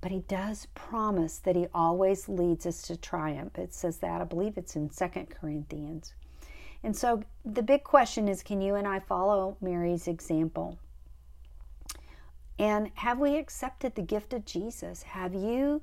But 0.00 0.10
He 0.10 0.20
does 0.20 0.66
promise 0.74 1.38
that 1.38 1.56
He 1.56 1.68
always 1.72 2.28
leads 2.28 2.66
us 2.66 2.82
to 2.82 2.96
triumph. 2.96 3.58
It 3.58 3.72
says 3.72 3.98
that. 3.98 4.20
I 4.20 4.24
believe 4.24 4.58
it's 4.58 4.74
in 4.74 4.90
Second 4.90 5.30
Corinthians. 5.30 6.12
And 6.82 6.96
so 6.96 7.22
the 7.44 7.62
big 7.62 7.84
question 7.84 8.28
is 8.28 8.42
can 8.42 8.60
you 8.60 8.74
and 8.74 8.88
I 8.88 8.98
follow 8.98 9.56
Mary's 9.60 10.08
example? 10.08 10.78
And 12.58 12.90
have 12.94 13.18
we 13.18 13.36
accepted 13.36 13.94
the 13.94 14.02
gift 14.02 14.32
of 14.32 14.44
Jesus? 14.44 15.02
Have 15.02 15.34
you 15.34 15.82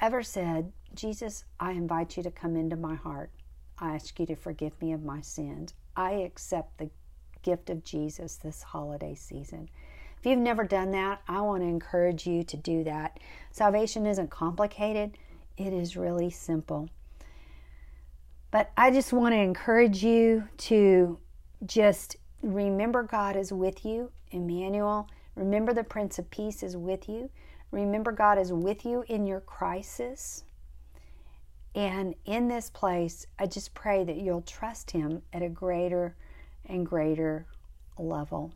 ever 0.00 0.22
said, 0.22 0.72
Jesus, 0.94 1.44
I 1.60 1.72
invite 1.72 2.16
you 2.16 2.22
to 2.22 2.30
come 2.30 2.56
into 2.56 2.76
my 2.76 2.94
heart? 2.94 3.30
I 3.78 3.94
ask 3.94 4.18
you 4.18 4.26
to 4.26 4.36
forgive 4.36 4.80
me 4.80 4.92
of 4.92 5.04
my 5.04 5.20
sins. 5.20 5.74
I 5.94 6.12
accept 6.12 6.78
the 6.78 6.90
gift 7.46 7.70
of 7.70 7.84
Jesus 7.84 8.36
this 8.36 8.60
holiday 8.60 9.14
season. 9.14 9.70
If 10.18 10.26
you've 10.26 10.40
never 10.40 10.64
done 10.64 10.90
that, 10.90 11.22
I 11.28 11.40
want 11.42 11.62
to 11.62 11.68
encourage 11.68 12.26
you 12.26 12.42
to 12.42 12.56
do 12.56 12.82
that. 12.84 13.20
Salvation 13.52 14.04
isn't 14.04 14.30
complicated, 14.30 15.16
it 15.56 15.72
is 15.72 15.96
really 15.96 16.28
simple. 16.28 16.90
But 18.50 18.72
I 18.76 18.90
just 18.90 19.12
want 19.12 19.32
to 19.32 19.38
encourage 19.38 20.02
you 20.02 20.48
to 20.58 21.18
just 21.64 22.16
remember 22.42 23.04
God 23.04 23.36
is 23.36 23.52
with 23.52 23.84
you, 23.84 24.10
Emmanuel. 24.32 25.08
Remember 25.36 25.72
the 25.72 25.84
Prince 25.84 26.18
of 26.18 26.28
Peace 26.30 26.64
is 26.64 26.76
with 26.76 27.08
you. 27.08 27.30
Remember 27.70 28.10
God 28.10 28.38
is 28.38 28.52
with 28.52 28.84
you 28.84 29.04
in 29.06 29.24
your 29.24 29.40
crisis. 29.40 30.42
And 31.76 32.16
in 32.24 32.48
this 32.48 32.70
place, 32.70 33.26
I 33.38 33.46
just 33.46 33.72
pray 33.74 34.02
that 34.02 34.16
you'll 34.16 34.42
trust 34.42 34.90
Him 34.90 35.22
at 35.32 35.42
a 35.42 35.48
greater 35.48 36.16
and 36.68 36.86
greater 36.86 37.46
level. 37.98 38.52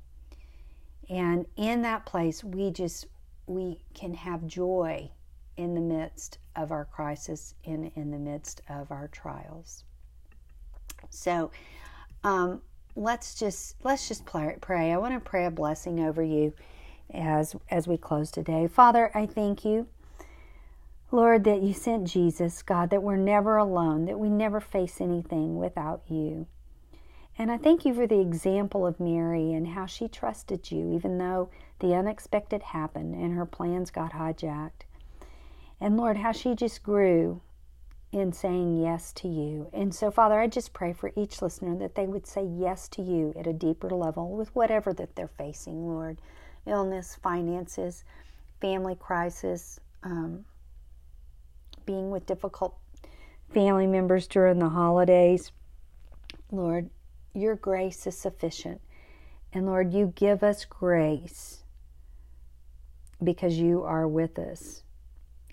And 1.09 1.46
in 1.57 1.83
that 1.83 2.07
place, 2.07 2.44
we 2.44 2.70
just 2.70 3.07
we 3.46 3.81
can 3.94 4.14
have 4.14 4.46
joy 4.46 5.11
in 5.57 5.75
the 5.75 5.81
midst 5.81 6.38
of 6.55 6.70
our 6.70 6.85
crisis, 6.85 7.55
in 7.64 7.90
in 7.96 8.11
the 8.11 8.18
midst 8.18 8.62
of 8.68 8.90
our 8.92 9.09
trials. 9.09 9.85
So, 11.11 11.51
um, 12.23 12.62
let's 12.94 13.35
just 13.35 13.77
let's 13.83 14.07
just 14.07 14.25
pray. 14.25 14.92
I 14.92 14.96
want 14.99 15.14
to 15.14 15.20
pray 15.20 15.46
a 15.46 15.51
blessing 15.51 16.01
over 16.01 16.23
you 16.23 16.53
as 17.12 17.57
as 17.70 17.88
we 17.88 17.96
close 17.96 18.31
today. 18.31 18.68
Father, 18.68 19.11
I 19.14 19.27
thank 19.27 19.64
you 19.64 19.88
Lord, 21.12 21.42
that 21.44 21.62
you 21.62 21.73
sent 21.73 22.07
Jesus, 22.07 22.62
God, 22.62 22.90
that 22.90 23.03
we're 23.03 23.16
never 23.16 23.57
alone, 23.57 24.05
that 24.05 24.18
we 24.18 24.29
never 24.29 24.61
face 24.61 25.01
anything 25.01 25.59
without 25.59 26.03
you. 26.09 26.46
And 27.40 27.50
I 27.50 27.57
thank 27.57 27.87
you 27.87 27.94
for 27.94 28.07
the 28.07 28.20
example 28.20 28.87
of 28.87 29.00
Mary 29.00 29.55
and 29.55 29.68
how 29.68 29.87
she 29.87 30.09
trusted 30.09 30.70
you, 30.70 30.92
even 30.92 31.16
though 31.16 31.48
the 31.79 31.94
unexpected 31.94 32.62
happened 32.62 33.14
and 33.14 33.33
her 33.33 33.46
plans 33.46 33.90
got 33.90 34.12
hijacked. 34.12 34.83
And 35.81 35.96
Lord, 35.96 36.18
how 36.18 36.33
she 36.33 36.55
just 36.55 36.83
grew 36.83 37.40
in 38.12 38.35
saying 38.35 38.83
yes 38.83 39.14
to 39.14 39.29
you. 39.29 39.70
And 39.72 39.94
so, 39.94 40.11
Father, 40.11 40.38
I 40.38 40.48
just 40.48 40.74
pray 40.74 40.92
for 40.92 41.12
each 41.16 41.40
listener 41.40 41.79
that 41.79 41.94
they 41.94 42.07
would 42.07 42.26
say 42.26 42.44
yes 42.44 42.88
to 42.88 43.00
you 43.00 43.33
at 43.38 43.46
a 43.46 43.55
deeper 43.55 43.88
level 43.88 44.37
with 44.37 44.55
whatever 44.55 44.92
that 44.92 45.16
they're 45.16 45.26
facing, 45.26 45.88
Lord 45.88 46.18
illness, 46.66 47.16
finances, 47.22 48.05
family 48.61 48.96
crisis, 48.96 49.81
um, 50.03 50.44
being 51.87 52.11
with 52.11 52.26
difficult 52.26 52.76
family 53.48 53.87
members 53.87 54.26
during 54.26 54.59
the 54.59 54.68
holidays. 54.68 55.53
Lord, 56.53 56.90
your 57.35 57.57
grace 57.57 58.07
is 58.07 58.16
sufficient. 58.16 58.81
And 59.53 59.66
Lord, 59.66 59.93
you 59.93 60.12
give 60.14 60.43
us 60.43 60.64
grace 60.64 61.62
because 63.23 63.59
you 63.59 63.83
are 63.83 64.07
with 64.07 64.38
us. 64.38 64.83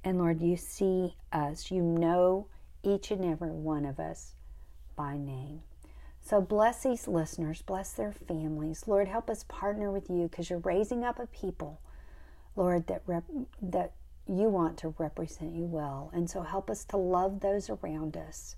And 0.03 0.17
Lord, 0.17 0.41
you 0.41 0.55
see 0.55 1.15
us. 1.31 1.71
You 1.71 1.81
know 1.81 2.47
each 2.83 3.11
and 3.11 3.25
every 3.25 3.51
one 3.51 3.85
of 3.85 3.99
us 3.99 4.33
by 4.95 5.17
name. 5.17 5.61
So 6.21 6.41
bless 6.41 6.83
these 6.83 7.07
listeners, 7.07 7.61
bless 7.61 7.93
their 7.93 8.11
families. 8.11 8.83
Lord, 8.85 9.07
help 9.07 9.29
us 9.29 9.45
partner 9.47 9.91
with 9.91 10.09
you 10.09 10.27
because 10.27 10.49
you're 10.49 10.59
raising 10.59 11.03
up 11.05 11.19
a 11.19 11.27
people, 11.27 11.79
Lord, 12.55 12.87
that 12.87 13.01
rep- 13.05 13.23
that 13.61 13.93
you 14.27 14.49
want 14.49 14.77
to 14.79 14.93
represent 14.97 15.55
you 15.55 15.63
well. 15.63 16.11
And 16.13 16.29
so 16.29 16.41
help 16.41 16.69
us 16.69 16.83
to 16.85 16.97
love 16.97 17.39
those 17.39 17.69
around 17.69 18.17
us. 18.17 18.57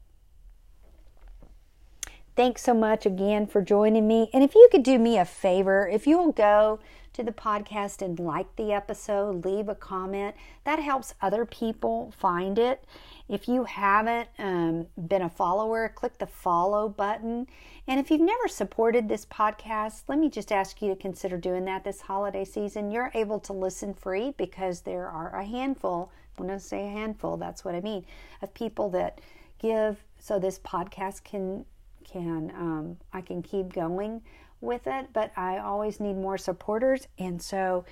Thanks 2.35 2.63
so 2.63 2.73
much 2.73 3.05
again 3.05 3.45
for 3.45 3.61
joining 3.61 4.07
me. 4.07 4.29
And 4.33 4.41
if 4.41 4.55
you 4.55 4.69
could 4.71 4.83
do 4.83 4.97
me 4.97 5.17
a 5.17 5.25
favor, 5.25 5.87
if 5.87 6.07
you'll 6.07 6.31
go 6.31 6.79
to 7.13 7.23
the 7.23 7.31
podcast 7.33 8.01
and 8.01 8.17
like 8.19 8.55
the 8.55 8.71
episode, 8.71 9.43
leave 9.43 9.67
a 9.67 9.75
comment. 9.75 10.33
That 10.63 10.79
helps 10.79 11.13
other 11.21 11.45
people 11.45 12.13
find 12.17 12.57
it. 12.57 12.85
If 13.27 13.49
you 13.49 13.65
haven't 13.65 14.29
um, 14.39 14.87
been 15.07 15.23
a 15.23 15.29
follower, 15.29 15.89
click 15.89 16.17
the 16.19 16.25
follow 16.25 16.87
button. 16.87 17.47
And 17.85 17.99
if 17.99 18.09
you've 18.09 18.21
never 18.21 18.47
supported 18.47 19.09
this 19.09 19.25
podcast, 19.25 20.03
let 20.07 20.17
me 20.17 20.29
just 20.29 20.53
ask 20.53 20.81
you 20.81 20.89
to 20.89 20.95
consider 20.95 21.37
doing 21.37 21.65
that 21.65 21.83
this 21.83 21.99
holiday 21.99 22.45
season. 22.45 22.91
You're 22.91 23.11
able 23.13 23.39
to 23.41 23.53
listen 23.53 23.93
free 23.93 24.33
because 24.37 24.81
there 24.81 25.09
are 25.09 25.35
a 25.35 25.43
handful, 25.43 26.11
when 26.37 26.49
I 26.49 26.57
say 26.57 26.87
a 26.87 26.91
handful, 26.91 27.35
that's 27.35 27.65
what 27.65 27.75
I 27.75 27.81
mean, 27.81 28.05
of 28.41 28.53
people 28.53 28.89
that 28.91 29.19
give 29.59 30.03
so 30.17 30.39
this 30.39 30.59
podcast 30.59 31.23
can 31.23 31.65
can 32.03 32.51
um, 32.55 32.97
I 33.13 33.21
can 33.21 33.41
keep 33.41 33.73
going 33.73 34.21
with 34.61 34.85
it, 34.85 35.07
but 35.13 35.31
I 35.35 35.57
always 35.57 35.99
need 35.99 36.15
more 36.15 36.37
supporters. 36.37 37.07
And 37.17 37.41
so 37.41 37.85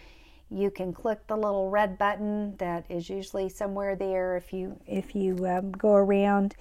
you 0.52 0.72
can 0.72 0.94
click 0.94 1.26
the 1.28 1.36
little 1.36 1.70
red 1.70 1.98
button 1.98 2.56
that 2.58 2.86
is 2.90 3.10
usually 3.10 3.50
somewhere 3.50 3.96
there 3.96 4.36
if 4.36 4.52
you 4.52 4.80
if 4.88 5.16
you 5.16 5.46
um, 5.46 5.72
go 5.72 5.94
around 5.94 6.56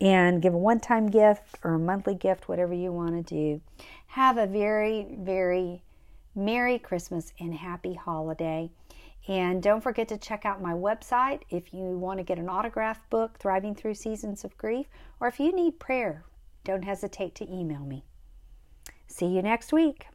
and 0.00 0.42
give 0.42 0.54
a 0.54 0.58
one-time 0.58 1.08
gift 1.08 1.58
or 1.64 1.74
a 1.74 1.78
monthly 1.78 2.14
gift 2.14 2.48
whatever 2.48 2.72
you 2.72 2.92
want 2.92 3.26
to 3.26 3.34
do 3.34 3.60
have 4.06 4.38
a 4.38 4.46
very 4.46 5.06
very 5.18 5.82
merry 6.36 6.78
christmas 6.78 7.32
and 7.40 7.54
happy 7.54 7.94
holiday 7.94 8.70
and 9.28 9.62
don't 9.62 9.82
forget 9.82 10.08
to 10.08 10.16
check 10.16 10.44
out 10.44 10.62
my 10.62 10.72
website 10.72 11.40
if 11.50 11.74
you 11.74 11.82
want 11.98 12.18
to 12.18 12.24
get 12.24 12.38
an 12.38 12.48
autograph 12.48 12.98
book 13.10 13.38
thriving 13.38 13.74
through 13.74 13.94
seasons 13.94 14.44
of 14.44 14.56
grief 14.56 14.86
or 15.18 15.26
if 15.26 15.40
you 15.40 15.52
need 15.52 15.78
prayer 15.80 16.24
don't 16.64 16.84
hesitate 16.84 17.34
to 17.34 17.50
email 17.50 17.84
me 17.84 18.04
See 19.12 19.26
you 19.26 19.42
next 19.42 19.74
week. 19.74 20.06